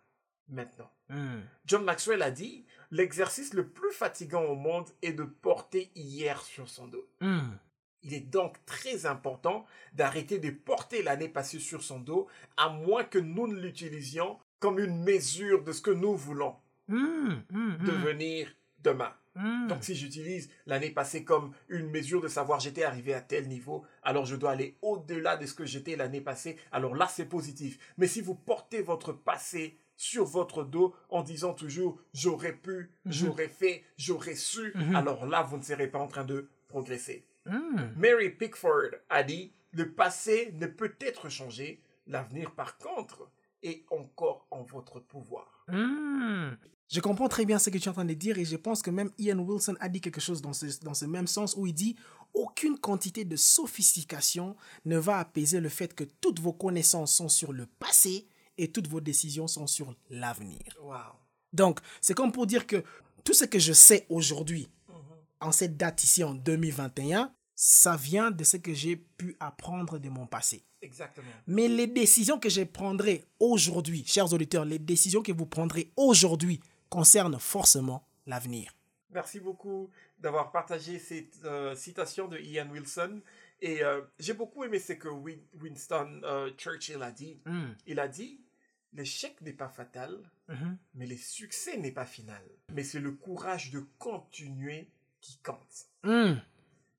maintenant. 0.48 0.90
Hmm. 1.08 1.40
John 1.66 1.84
Maxwell 1.84 2.22
a 2.22 2.30
dit, 2.30 2.64
l'exercice 2.90 3.54
le 3.54 3.68
plus 3.68 3.92
fatigant 3.92 4.44
au 4.44 4.54
monde 4.54 4.88
est 5.02 5.12
de 5.12 5.24
porter 5.24 5.90
hier 5.94 6.40
sur 6.42 6.68
son 6.68 6.88
dos. 6.88 7.06
Hmm. 7.20 7.56
Il 8.02 8.12
est 8.12 8.20
donc 8.20 8.56
très 8.66 9.06
important 9.06 9.64
d'arrêter 9.94 10.38
de 10.38 10.50
porter 10.50 11.02
l'année 11.02 11.28
passée 11.28 11.58
sur 11.58 11.82
son 11.82 12.00
dos, 12.00 12.28
à 12.56 12.68
moins 12.68 13.04
que 13.04 13.18
nous 13.18 13.46
ne 13.46 13.58
l'utilisions 13.58 14.38
comme 14.60 14.78
une 14.78 15.02
mesure 15.04 15.62
de 15.62 15.72
ce 15.72 15.82
que 15.82 15.90
nous 15.90 16.16
voulons. 16.16 16.56
Hmm. 16.88 17.40
devenir 17.50 18.48
demain. 18.82 19.12
Hmm. 19.36 19.66
Donc 19.66 19.82
si 19.82 19.94
j'utilise 19.96 20.48
l'année 20.66 20.90
passée 20.90 21.24
comme 21.24 21.52
une 21.68 21.90
mesure 21.90 22.20
de 22.20 22.28
savoir 22.28 22.60
j'étais 22.60 22.84
arrivé 22.84 23.14
à 23.14 23.20
tel 23.20 23.48
niveau, 23.48 23.84
alors 24.02 24.26
je 24.26 24.36
dois 24.36 24.52
aller 24.52 24.76
au-delà 24.80 25.36
de 25.36 25.44
ce 25.46 25.54
que 25.54 25.64
j'étais 25.66 25.96
l'année 25.96 26.20
passée, 26.20 26.56
alors 26.70 26.94
là 26.94 27.08
c'est 27.08 27.24
positif. 27.24 27.78
Mais 27.98 28.06
si 28.06 28.20
vous 28.20 28.34
portez 28.36 28.80
votre 28.82 29.12
passé 29.12 29.76
sur 29.96 30.24
votre 30.24 30.62
dos 30.64 30.94
en 31.08 31.22
disant 31.22 31.52
toujours 31.54 32.00
j'aurais 32.12 32.52
pu, 32.52 32.90
j'aurais 33.06 33.48
fait, 33.48 33.82
j'aurais 33.96 34.34
su, 34.36 34.72
Mhm. 34.74 34.94
alors 34.96 35.26
là 35.26 35.42
vous 35.42 35.56
ne 35.56 35.62
serez 35.62 35.88
pas 35.88 35.98
en 35.98 36.06
train 36.08 36.24
de 36.24 36.48
progresser. 36.68 37.26
Hmm. 37.46 37.76
Mary 37.96 38.30
Pickford 38.30 38.90
a 39.10 39.22
dit 39.24 39.52
le 39.72 39.90
passé 39.92 40.52
ne 40.54 40.66
peut 40.66 40.94
être 41.00 41.28
changé, 41.28 41.82
l'avenir 42.06 42.52
par 42.52 42.78
contre 42.78 43.28
est 43.64 43.84
encore 43.90 44.46
en 44.50 44.62
votre 44.62 45.00
pouvoir. 45.00 45.64
Je 46.88 47.00
comprends 47.00 47.28
très 47.28 47.44
bien 47.44 47.58
ce 47.58 47.70
que 47.70 47.78
tu 47.78 47.84
es 47.84 47.88
en 47.88 47.94
train 47.94 48.04
de 48.04 48.14
dire 48.14 48.38
et 48.38 48.44
je 48.44 48.56
pense 48.56 48.82
que 48.82 48.90
même 48.90 49.10
Ian 49.18 49.38
Wilson 49.38 49.74
a 49.80 49.88
dit 49.88 50.00
quelque 50.00 50.20
chose 50.20 50.42
dans 50.42 50.52
ce, 50.52 50.66
dans 50.80 50.94
ce 50.94 51.06
même 51.06 51.26
sens 51.26 51.56
où 51.56 51.66
il 51.66 51.72
dit 51.72 51.96
aucune 52.34 52.78
quantité 52.78 53.24
de 53.24 53.36
sophistication 53.36 54.56
ne 54.84 54.98
va 54.98 55.18
apaiser 55.18 55.60
le 55.60 55.68
fait 55.68 55.94
que 55.94 56.04
toutes 56.04 56.40
vos 56.40 56.52
connaissances 56.52 57.14
sont 57.14 57.28
sur 57.28 57.52
le 57.52 57.66
passé 57.66 58.28
et 58.58 58.70
toutes 58.70 58.88
vos 58.88 59.00
décisions 59.00 59.46
sont 59.46 59.66
sur 59.66 59.94
l'avenir. 60.10 60.60
Wow. 60.82 60.96
Donc, 61.52 61.80
c'est 62.00 62.14
comme 62.14 62.32
pour 62.32 62.46
dire 62.46 62.66
que 62.66 62.84
tout 63.24 63.34
ce 63.34 63.44
que 63.44 63.58
je 63.58 63.72
sais 63.72 64.06
aujourd'hui, 64.08 64.68
en 65.40 65.52
cette 65.52 65.76
date 65.76 66.02
ici 66.04 66.24
en 66.24 66.34
2021, 66.34 67.32
ça 67.54 67.96
vient 67.96 68.30
de 68.30 68.42
ce 68.44 68.56
que 68.56 68.74
j'ai 68.74 68.96
pu 68.96 69.36
apprendre 69.38 69.98
de 69.98 70.08
mon 70.08 70.26
passé. 70.26 70.64
Exactement. 70.82 71.28
Mais 71.46 71.68
les 71.68 71.86
décisions 71.86 72.38
que 72.38 72.48
je 72.48 72.62
prendrai 72.62 73.24
aujourd'hui, 73.38 74.04
chers 74.06 74.32
auditeurs, 74.32 74.64
les 74.64 74.78
décisions 74.78 75.22
que 75.22 75.32
vous 75.32 75.46
prendrez 75.46 75.92
aujourd'hui 75.96 76.60
concernent 76.98 77.40
forcément 77.40 78.06
l'avenir. 78.26 78.72
Merci 79.10 79.40
beaucoup 79.40 79.90
d'avoir 80.18 80.52
partagé 80.52 81.00
cette 81.00 81.44
euh, 81.44 81.74
citation 81.74 82.28
de 82.28 82.38
Ian 82.38 82.68
Wilson. 82.70 83.20
Et 83.60 83.82
euh, 83.82 84.02
j'ai 84.20 84.32
beaucoup 84.34 84.62
aimé 84.62 84.78
ce 84.78 84.92
que 84.92 85.08
Win- 85.08 85.42
Winston 85.60 86.20
euh, 86.22 86.50
Churchill 86.56 87.02
a 87.02 87.10
dit. 87.10 87.40
Hmm. 87.46 87.72
Il 87.86 87.98
a 87.98 88.06
dit, 88.06 88.40
l'échec 88.92 89.40
n'est 89.40 89.52
pas 89.64 89.68
fatal, 89.68 90.12
Mhm. 90.48 90.76
mais 90.94 91.06
le 91.06 91.16
succès 91.16 91.78
n'est 91.78 91.90
pas 92.00 92.04
final. 92.06 92.42
Mais 92.72 92.84
c'est 92.84 93.00
le 93.00 93.12
courage 93.12 93.70
de 93.70 93.80
continuer 93.98 94.88
qui 95.20 95.38
compte. 95.38 95.76
Hmm. 96.04 96.34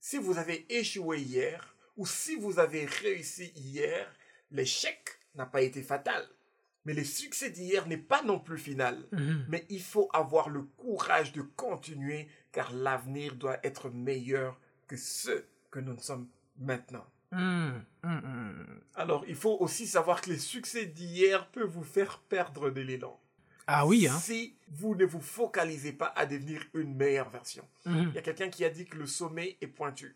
Si 0.01 0.17
vous 0.17 0.37
avez 0.37 0.65
échoué 0.75 1.21
hier, 1.21 1.75
ou 1.95 2.05
si 2.05 2.35
vous 2.35 2.59
avez 2.59 2.85
réussi 2.85 3.51
hier, 3.55 4.11
l'échec 4.51 4.99
n'a 5.35 5.45
pas 5.45 5.61
été 5.61 5.81
fatal. 5.83 6.27
Mais 6.85 6.93
le 6.93 7.03
succès 7.03 7.49
d'hier 7.49 7.87
n'est 7.87 7.97
pas 7.97 8.21
non 8.23 8.39
plus 8.39 8.57
final. 8.57 9.05
Mhm. 9.11 9.45
Mais 9.49 9.65
il 9.69 9.81
faut 9.81 10.09
avoir 10.13 10.49
le 10.49 10.61
courage 10.61 11.33
de 11.33 11.41
continuer 11.41 12.27
car 12.51 12.71
l'avenir 12.73 13.35
doit 13.35 13.59
être 13.63 13.89
meilleur 13.89 14.59
que 14.87 14.97
ce 14.97 15.43
que 15.71 15.79
nous 15.79 15.97
sommes 15.99 16.27
maintenant. 16.57 17.05
Hmm. 17.31 17.81
Hmm. 18.03 18.63
Alors, 18.93 19.25
il 19.27 19.35
faut 19.35 19.57
aussi 19.59 19.87
savoir 19.87 20.21
que 20.21 20.29
les 20.29 20.37
succès 20.37 20.85
d'hier 20.85 21.49
peuvent 21.49 21.69
vous 21.69 21.83
faire 21.83 22.19
perdre 22.19 22.69
de 22.69 22.81
l'élan. 22.81 23.19
Ah 23.67 23.85
oui, 23.85 24.07
hein? 24.07 24.17
Si 24.19 24.55
vous 24.69 24.95
ne 24.95 25.05
vous 25.05 25.19
focalisez 25.19 25.91
pas 25.91 26.13
à 26.15 26.25
devenir 26.25 26.63
une 26.73 26.95
meilleure 26.95 27.29
version. 27.29 27.67
Mhm. 27.85 28.09
Il 28.09 28.15
y 28.15 28.19
a 28.19 28.21
quelqu'un 28.21 28.49
qui 28.49 28.63
a 28.63 28.69
dit 28.69 28.85
que 28.85 28.97
le 28.97 29.07
sommet 29.07 29.57
est 29.61 29.67
pointu. 29.67 30.15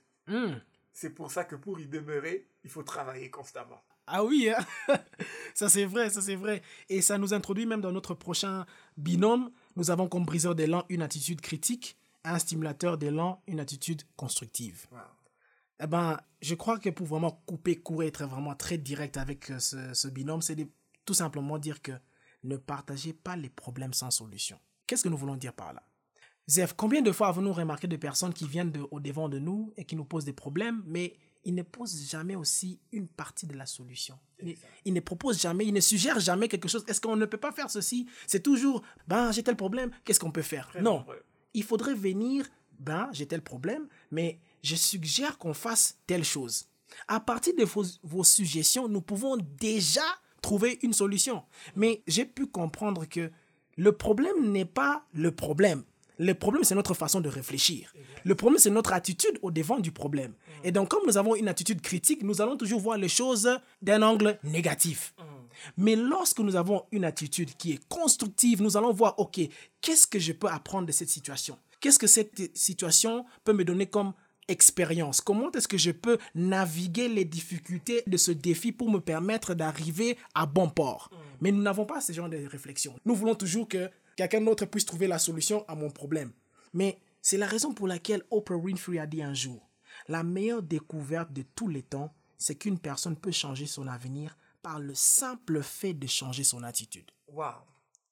C'est 0.94 1.10
pour 1.10 1.32
ça 1.32 1.44
que 1.44 1.56
pour 1.56 1.80
y 1.80 1.88
demeurer, 1.88 2.46
il 2.64 2.70
faut 2.70 2.84
travailler 2.84 3.32
constamment. 3.32 3.82
Ah 4.12 4.24
oui, 4.24 4.50
hein? 4.50 4.66
ça 5.54 5.70
c'est 5.70 5.86
vrai, 5.86 6.10
ça 6.10 6.22
c'est 6.22 6.36
vrai. 6.36 6.62
Et 6.90 7.02
ça 7.02 7.18
nous 7.18 7.34
introduit 7.34 7.66
même 7.66 7.82
dans 7.82 7.92
notre 7.92 8.14
prochain 8.16 8.66
binôme. 8.98 9.52
Nous 9.76 9.92
avons 9.92 10.08
comme 10.08 10.26
briseur 10.26 10.56
d'élan 10.56 10.84
une 10.90 11.02
attitude 11.02 11.42
critique, 11.42 11.96
un 12.24 12.40
stimulateur 12.40 12.98
d'élan 12.98 13.42
une 13.48 13.60
attitude 13.60 14.02
constructive. 14.16 14.88
Wow. 14.92 14.98
Eh 15.82 15.88
ben, 15.88 16.18
je 16.42 16.56
crois 16.56 16.80
que 16.80 16.90
pour 16.90 17.08
vraiment 17.08 17.42
couper 17.46 17.76
court 17.78 18.04
et 18.04 18.08
être 18.08 18.26
vraiment 18.26 18.56
très 18.56 18.78
direct 18.78 19.16
avec 19.18 19.50
euh, 19.50 19.60
ce, 19.60 19.94
ce 19.94 20.08
binôme, 20.08 20.42
c'est 20.42 20.56
de 20.56 20.68
tout 21.06 21.14
simplement 21.14 21.58
dire 21.58 21.82
que 21.82 21.94
ne 22.44 22.58
partagez 22.58 23.14
pas 23.14 23.36
les 23.36 23.50
problèmes 23.50 23.94
sans 23.94 24.12
solution. 24.12 24.60
Qu'est-ce 24.88 25.04
que 25.04 25.10
nous 25.10 25.18
voulons 25.18 25.38
dire 25.38 25.54
par 25.54 25.74
là? 25.74 25.84
Zef, 26.50 26.74
combien 26.74 27.02
de 27.02 27.12
fois 27.12 27.28
avons-nous 27.28 27.54
remarqué 27.54 27.88
de 27.88 27.96
personnes 27.96 28.34
qui 28.34 28.48
viennent 28.48 28.72
de- 28.72 28.88
au 28.92 29.00
devant 29.00 29.30
de 29.30 29.38
nous 29.40 29.72
et 29.78 29.86
qui 29.86 29.96
nous 29.96 30.04
posent 30.06 30.26
des 30.26 30.34
problèmes, 30.34 30.82
mais 30.86 31.16
ils 31.44 31.56
ne 31.56 31.64
posent 31.64 32.10
jamais 32.10 32.36
aussi 32.36 32.80
une 32.92 33.08
partie 33.08 33.48
de 33.48 33.56
la 33.56 33.66
solution. 33.66 34.20
Ils 34.86 34.94
ne 34.94 35.00
proposent 35.00 35.40
jamais, 35.40 35.66
ils 35.66 35.74
ne 35.74 35.80
suggèrent 35.80 36.20
jamais 36.20 36.48
quelque 36.48 36.68
chose. 36.68 36.84
Est-ce 36.88 37.02
qu'on 37.02 37.16
ne 37.16 37.26
peut 37.26 37.38
pas 37.38 37.52
faire 37.52 37.70
ceci? 37.70 38.08
C'est 38.28 38.44
toujours, 38.44 38.82
ben 39.08 39.32
j'ai 39.32 39.44
tel 39.44 39.56
problème, 39.56 39.92
qu'est-ce 40.04 40.20
qu'on 40.20 40.32
peut 40.32 40.42
faire? 40.42 40.68
Très 40.70 40.82
Non, 40.82 41.06
il 41.54 41.64
faudrait 41.64 41.96
venir, 41.96 42.46
ben, 42.80 43.10
j'ai 43.12 43.26
tel 43.26 43.42
problème, 43.42 43.88
mais 44.12 44.40
je 44.64 44.76
suggère 44.76 45.38
qu'on 45.38 45.54
fasse 45.54 45.98
telle 46.08 46.24
chose. 46.24 46.68
À 47.08 47.20
partir 47.20 47.54
de 47.56 47.64
vos, 47.64 47.84
vos 48.04 48.24
suggestions, 48.24 48.88
nous 48.88 49.02
pouvons 49.02 49.38
déjà 49.38 50.06
trouver 50.42 50.80
une 50.82 50.94
solution. 50.94 51.44
Mais 51.76 52.04
j'ai 52.08 52.26
pu 52.26 52.48
comprendre 52.48 53.06
que 53.06 53.32
le 53.78 53.92
problème 53.92 54.52
n'est 54.52 54.66
pas 54.66 55.06
le 55.14 55.32
problème. 55.32 55.84
Le 56.20 56.34
problème, 56.34 56.66
c'est 56.66 56.76
notre 56.76 56.94
façon 56.94 57.22
de 57.22 57.30
réfléchir. 57.30 57.94
Le 58.26 58.36
problème, 58.36 58.60
c'est 58.60 58.70
notre 58.70 58.92
attitude 58.92 59.40
au 59.42 59.52
devant 59.52 59.80
du 59.80 59.92
problème. 59.92 60.34
Et 60.66 60.72
donc, 60.72 60.90
comme 60.90 61.04
nous 61.08 61.18
avons 61.18 61.34
une 61.34 61.48
attitude 61.48 61.80
critique, 61.80 62.24
nous 62.24 62.42
allons 62.42 62.58
toujours 62.58 62.82
voir 62.82 62.98
les 62.98 63.08
choses 63.08 63.50
d'un 63.82 64.02
angle 64.02 64.38
négatif. 64.44 65.14
Mais 65.78 65.96
lorsque 65.96 66.40
nous 66.40 66.58
avons 66.58 66.84
une 66.92 67.06
attitude 67.06 67.56
qui 67.56 67.72
est 67.72 67.88
constructive, 67.88 68.62
nous 68.62 68.76
allons 68.76 68.92
voir, 68.92 69.18
OK, 69.18 69.40
qu'est-ce 69.80 70.08
que 70.08 70.20
je 70.20 70.34
peux 70.34 70.48
apprendre 70.48 70.88
de 70.88 70.92
cette 70.92 71.10
situation? 71.10 71.58
Qu'est-ce 71.80 72.00
que 72.00 72.08
cette 72.08 72.56
situation 72.56 73.26
peut 73.46 73.54
me 73.54 73.64
donner 73.64 73.86
comme 73.86 74.12
expérience? 74.50 75.22
Comment 75.22 75.50
est-ce 75.54 75.70
que 75.70 75.78
je 75.78 75.92
peux 75.92 76.18
naviguer 76.36 77.08
les 77.08 77.24
difficultés 77.24 78.04
de 78.08 78.18
ce 78.18 78.32
défi 78.32 78.74
pour 78.74 78.92
me 78.92 79.00
permettre 79.00 79.54
d'arriver 79.54 80.18
à 80.36 80.46
bon 80.46 80.70
port? 80.70 81.10
Mais 81.40 81.54
nous 81.54 81.62
n'avons 81.62 81.86
pas 81.86 82.02
ce 82.02 82.12
genre 82.12 82.28
de 82.28 82.46
réflexion. 82.46 82.94
Nous 83.06 83.16
voulons 83.16 83.36
toujours 83.36 83.70
que 83.70 83.90
quelqu'un 84.20 84.42
d'autre 84.42 84.66
puisse 84.66 84.86
trouver 84.86 85.08
la 85.08 85.18
solution 85.18 85.64
à 85.70 85.76
mon 85.76 85.90
problème. 85.90 86.34
Mais 86.74 87.00
c'est 87.22 87.38
la 87.38 87.48
raison 87.48 87.74
pour 87.74 87.88
laquelle 87.88 88.24
Oprah 88.32 88.58
Winfrey 88.58 89.00
a 89.00 89.08
dit 89.08 89.24
un 89.24 89.34
jour, 89.34 89.70
la 90.10 90.24
meilleure 90.24 90.62
découverte 90.62 91.32
de 91.32 91.44
tous 91.56 91.70
les 91.70 91.84
temps, 91.84 92.14
c'est 92.38 92.56
qu'une 92.56 92.80
personne 92.80 93.16
peut 93.16 93.32
changer 93.32 93.66
son 93.66 93.88
avenir 93.88 94.38
par 94.62 94.80
le 94.80 94.94
simple 94.94 95.64
fait 95.64 95.94
de 95.94 96.06
changer 96.06 96.44
son 96.44 96.64
attitude. 96.64 97.10
Wow. 97.30 97.64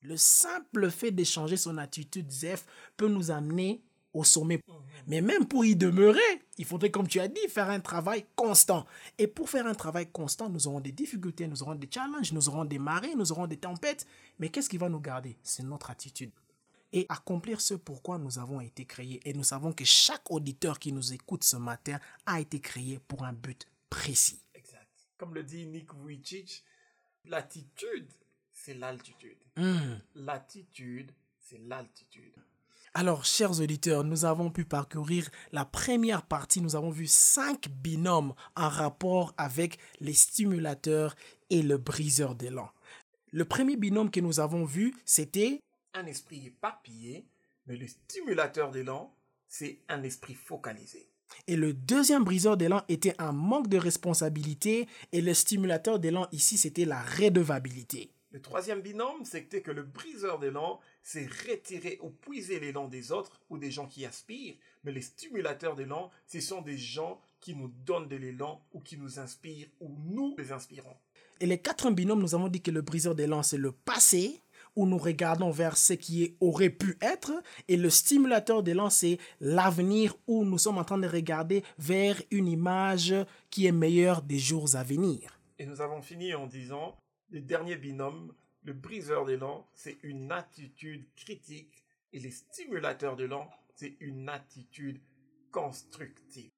Le 0.01 0.15
simple 0.15 0.89
fait 0.89 1.11
de 1.11 1.23
changer 1.25 1.57
son 1.57 1.77
attitude, 1.77 2.31
Zef, 2.31 2.65
peut 2.95 3.09
nous 3.09 3.29
amener 3.29 3.83
au 4.17 4.23
sommet. 4.23 4.61
Mais 5.07 5.21
même 5.21 5.47
pour 5.47 5.63
y 5.63 5.75
demeurer, 5.75 6.19
il 6.57 6.65
faudrait, 6.65 6.91
comme 6.91 7.07
tu 7.07 7.19
as 7.19 7.27
dit, 7.27 7.47
faire 7.47 7.69
un 7.69 7.79
travail 7.79 8.25
constant. 8.35 8.85
Et 9.17 9.27
pour 9.27 9.49
faire 9.49 9.65
un 9.65 9.73
travail 9.73 10.11
constant, 10.11 10.49
nous 10.49 10.67
aurons 10.67 10.81
des 10.81 10.91
difficultés, 10.91 11.47
nous 11.47 11.63
aurons 11.63 11.75
des 11.75 11.89
challenges, 11.89 12.33
nous 12.33 12.49
aurons 12.49 12.65
des 12.65 12.79
marées, 12.79 13.15
nous 13.15 13.31
aurons 13.31 13.47
des 13.47 13.57
tempêtes. 13.57 14.05
Mais 14.39 14.49
qu'est-ce 14.49 14.69
qui 14.69 14.77
va 14.77 14.89
nous 14.89 14.99
garder? 14.99 15.37
C'est 15.43 15.63
notre 15.63 15.91
attitude. 15.91 16.31
Et 16.91 17.05
accomplir 17.09 17.61
ce 17.61 17.73
pourquoi 17.73 18.17
nous 18.17 18.39
avons 18.39 18.59
été 18.59 18.85
créés. 18.85 19.21
Et 19.23 19.33
nous 19.33 19.43
savons 19.43 19.71
que 19.71 19.85
chaque 19.85 20.29
auditeur 20.31 20.79
qui 20.79 20.91
nous 20.91 21.13
écoute 21.13 21.43
ce 21.43 21.57
matin 21.57 21.99
a 22.25 22.39
été 22.39 22.59
créé 22.59 22.99
pour 23.07 23.23
un 23.23 23.33
but 23.33 23.67
précis. 23.89 24.41
Exact. 24.55 24.87
Comme 25.17 25.33
le 25.33 25.43
dit 25.43 25.65
Nick 25.65 25.93
Vujicic, 25.95 26.63
l'attitude, 27.25 28.07
c'est 28.51 28.73
l'altitude. 28.73 29.37
Hmm. 29.55 29.99
L'attitude, 30.15 31.11
c'est 31.39 31.59
l'altitude. 31.59 32.33
Alors, 32.99 33.25
chers 33.25 33.61
auditeurs, 33.61 34.03
nous 34.03 34.25
avons 34.25 34.49
pu 34.49 34.65
parcourir 34.65 35.29
la 35.51 35.65
première 35.65 36.23
partie. 36.23 36.61
Nous 36.61 36.75
avons 36.75 36.89
vu 36.89 37.05
cinq 37.05 37.69
binômes 37.69 38.33
en 38.55 38.69
rapport 38.69 39.35
avec 39.37 39.77
les 39.99 40.15
stimulateurs 40.15 41.15
et 41.51 41.61
le 41.61 41.77
briseur 41.77 42.33
d'élan. 42.33 42.71
Le 43.31 43.45
premier 43.45 43.75
binôme 43.75 44.09
que 44.09 44.19
nous 44.19 44.39
avons 44.39 44.65
vu, 44.65 44.95
c'était 45.05 45.59
Un 45.93 46.07
esprit 46.07 46.47
éparpillé, 46.47 47.27
mais 47.67 47.77
le 47.77 47.85
stimulateur 47.85 48.71
d'élan, 48.71 49.13
c'est 49.47 49.77
un 49.89 50.01
esprit 50.01 50.33
focalisé. 50.33 51.07
et 51.45 51.55
le 51.55 51.73
deuxième 51.73 52.23
briseur 52.23 52.57
d'élan 52.57 52.81
était 52.89 53.13
un 53.19 53.31
manque 53.31 53.67
de 53.67 53.77
responsabilité 53.77 54.87
et 55.11 55.21
le 55.21 55.35
stimulateur 55.35 55.99
d'élan 55.99 56.25
ici, 56.31 56.57
c'était 56.57 56.85
la 56.85 57.03
redevabilité. 57.03 58.09
Le 58.31 58.41
troisième 58.41 58.81
binôme, 58.81 59.23
c'était 59.23 59.61
que 59.61 59.71
le 59.71 59.83
briseur 59.83 60.37
d'élan, 60.37 60.79
c'est 61.07 61.25
retirer 61.49 61.99
ou 62.01 62.09
puiser 62.09 62.59
l'élan 62.59 62.89
des 62.89 63.13
autres 63.13 63.31
ou 63.49 63.57
des 63.57 63.71
gens 63.71 63.87
qui 63.87 64.05
aspirent. 64.05 64.55
Mais 64.83 64.91
les 64.91 65.01
stimulateurs 65.01 65.73
d'élan, 65.73 66.11
ce 66.25 66.41
sont 66.41 66.61
des 66.61 66.77
gens 66.77 67.21
qui 67.39 67.55
nous 67.55 67.69
donnent 67.85 68.09
de 68.09 68.17
l'élan 68.17 68.61
ou 68.73 68.81
qui 68.81 68.97
nous 68.97 69.17
inspirent 69.17 69.69
ou 69.79 69.89
nous 70.05 70.35
les 70.37 70.51
inspirons. 70.51 70.97
Et 71.39 71.45
les 71.45 71.59
quatre 71.59 71.89
binômes, 71.91 72.19
nous 72.19 72.35
avons 72.35 72.49
dit 72.49 72.61
que 72.61 72.71
le 72.71 72.81
briseur 72.81 73.15
d'élan, 73.15 73.41
c'est 73.41 73.57
le 73.57 73.71
passé, 73.71 74.41
où 74.75 74.85
nous 74.85 74.97
regardons 74.97 75.49
vers 75.49 75.77
ce 75.77 75.93
qui 75.93 76.35
aurait 76.41 76.69
pu 76.69 76.97
être, 76.99 77.31
et 77.69 77.77
le 77.77 77.89
stimulateur 77.89 78.61
d'élan, 78.61 78.89
c'est 78.89 79.17
l'avenir, 79.39 80.13
où 80.27 80.43
nous 80.43 80.57
sommes 80.57 80.77
en 80.77 80.83
train 80.83 80.97
de 80.97 81.07
regarder 81.07 81.63
vers 81.79 82.21
une 82.31 82.49
image 82.49 83.15
qui 83.49 83.65
est 83.65 83.71
meilleure 83.71 84.21
des 84.23 84.39
jours 84.39 84.75
à 84.75 84.83
venir. 84.83 85.39
Et 85.57 85.65
nous 85.65 85.79
avons 85.79 86.01
fini 86.01 86.33
en 86.33 86.47
disant, 86.47 86.97
le 87.29 87.39
dernier 87.39 87.77
binôme, 87.77 88.33
le 88.63 88.73
briseur 88.73 89.25
d'élan, 89.25 89.67
c'est 89.73 89.97
une 90.03 90.31
attitude 90.31 91.05
critique, 91.15 91.83
et 92.13 92.19
les 92.19 92.31
stimulateurs 92.31 93.15
d'élan, 93.15 93.49
c'est 93.75 93.95
une 93.99 94.29
attitude 94.29 94.99
constructive. 95.51 96.49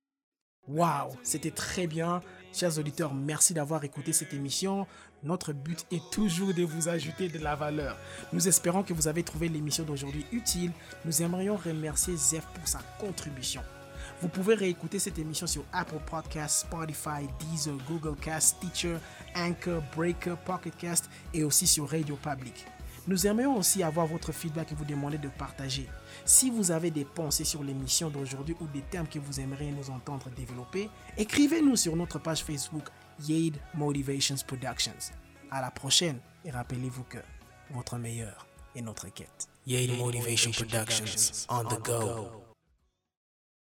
Waouh, 0.68 1.16
c'était 1.24 1.52
très 1.52 1.88
bien. 1.88 2.22
Chers 2.54 2.78
auditeurs, 2.78 3.14
merci 3.14 3.54
d'avoir 3.54 3.84
écouté 3.84 4.14
cette 4.14 4.34
émission. 4.34 4.86
Notre 5.24 5.52
but 5.52 5.86
est 5.92 6.12
toujours 6.12 6.54
de 6.54 6.64
vous 6.64 6.90
ajouter 6.90 7.28
de 7.28 7.40
la 7.40 7.56
valeur. 7.56 7.98
Nous 8.34 8.48
espérons 8.48 8.84
que 8.84 8.94
vous 8.94 9.08
avez 9.08 9.24
trouvé 9.24 9.50
l'émission 9.50 9.84
d'aujourd'hui 9.84 10.26
utile. 10.32 10.72
Nous 11.06 11.22
aimerions 11.22 11.56
remercier 11.56 12.16
Zef 12.16 12.46
pour 12.54 12.68
sa 12.68 12.80
contribution. 13.00 13.62
Vous 14.22 14.28
pouvez 14.28 14.56
réécouter 14.56 15.00
cette 15.00 15.18
émission 15.18 15.48
sur 15.48 15.64
Apple 15.72 16.00
Podcasts, 16.06 16.68
Spotify, 16.68 17.28
Deezer, 17.40 17.78
Google 17.88 18.18
Cast, 18.20 18.60
Teacher, 18.60 18.98
Anchor, 19.36 19.82
Breaker, 19.96 20.36
Pocket 20.46 20.76
Cast 20.76 21.10
et 21.34 21.44
aussi 21.44 21.66
sur 21.66 21.90
Radio 21.90 22.18
Public. 22.18 22.66
Nous 23.08 23.26
aimerions 23.26 23.58
aussi 23.58 23.82
avoir 23.82 24.06
votre 24.08 24.34
feedback 24.34 24.74
et 24.74 24.76
vous 24.76 24.84
demander 24.84 25.18
de 25.18 25.30
partager. 25.30 25.88
Si 26.26 26.50
vous 26.50 26.70
avez 26.70 26.92
des 26.92 27.06
pensées 27.06 27.46
sur 27.46 27.64
l'émission 27.64 28.10
d'aujourd'hui 28.10 28.58
ou 28.60 28.68
des 28.68 28.82
termes 28.82 29.08
que 29.08 29.20
vous 29.20 29.40
aimeriez 29.40 29.72
nous 29.72 29.90
entendre 29.90 30.30
développer, 30.36 30.90
écrivez-nous 31.18 31.78
sur 31.78 31.96
notre 31.96 32.20
page 32.20 32.44
Facebook 32.44 32.90
Yade 33.26 33.58
Motivations 33.74 34.36
Productions. 34.46 35.14
À 35.50 35.62
la 35.62 35.72
prochaine 35.72 36.20
et 36.44 36.52
rappelez-vous 36.52 37.04
que 37.04 37.20
votre 37.72 37.98
meilleur 37.98 38.46
est 38.76 38.82
notre 38.82 39.08
quête. 39.08 39.48
Yade 39.66 39.98
Motivation 39.98 40.52
Productions 40.52 41.48
on 41.50 41.64
the 41.64 41.82
go. 41.82 42.39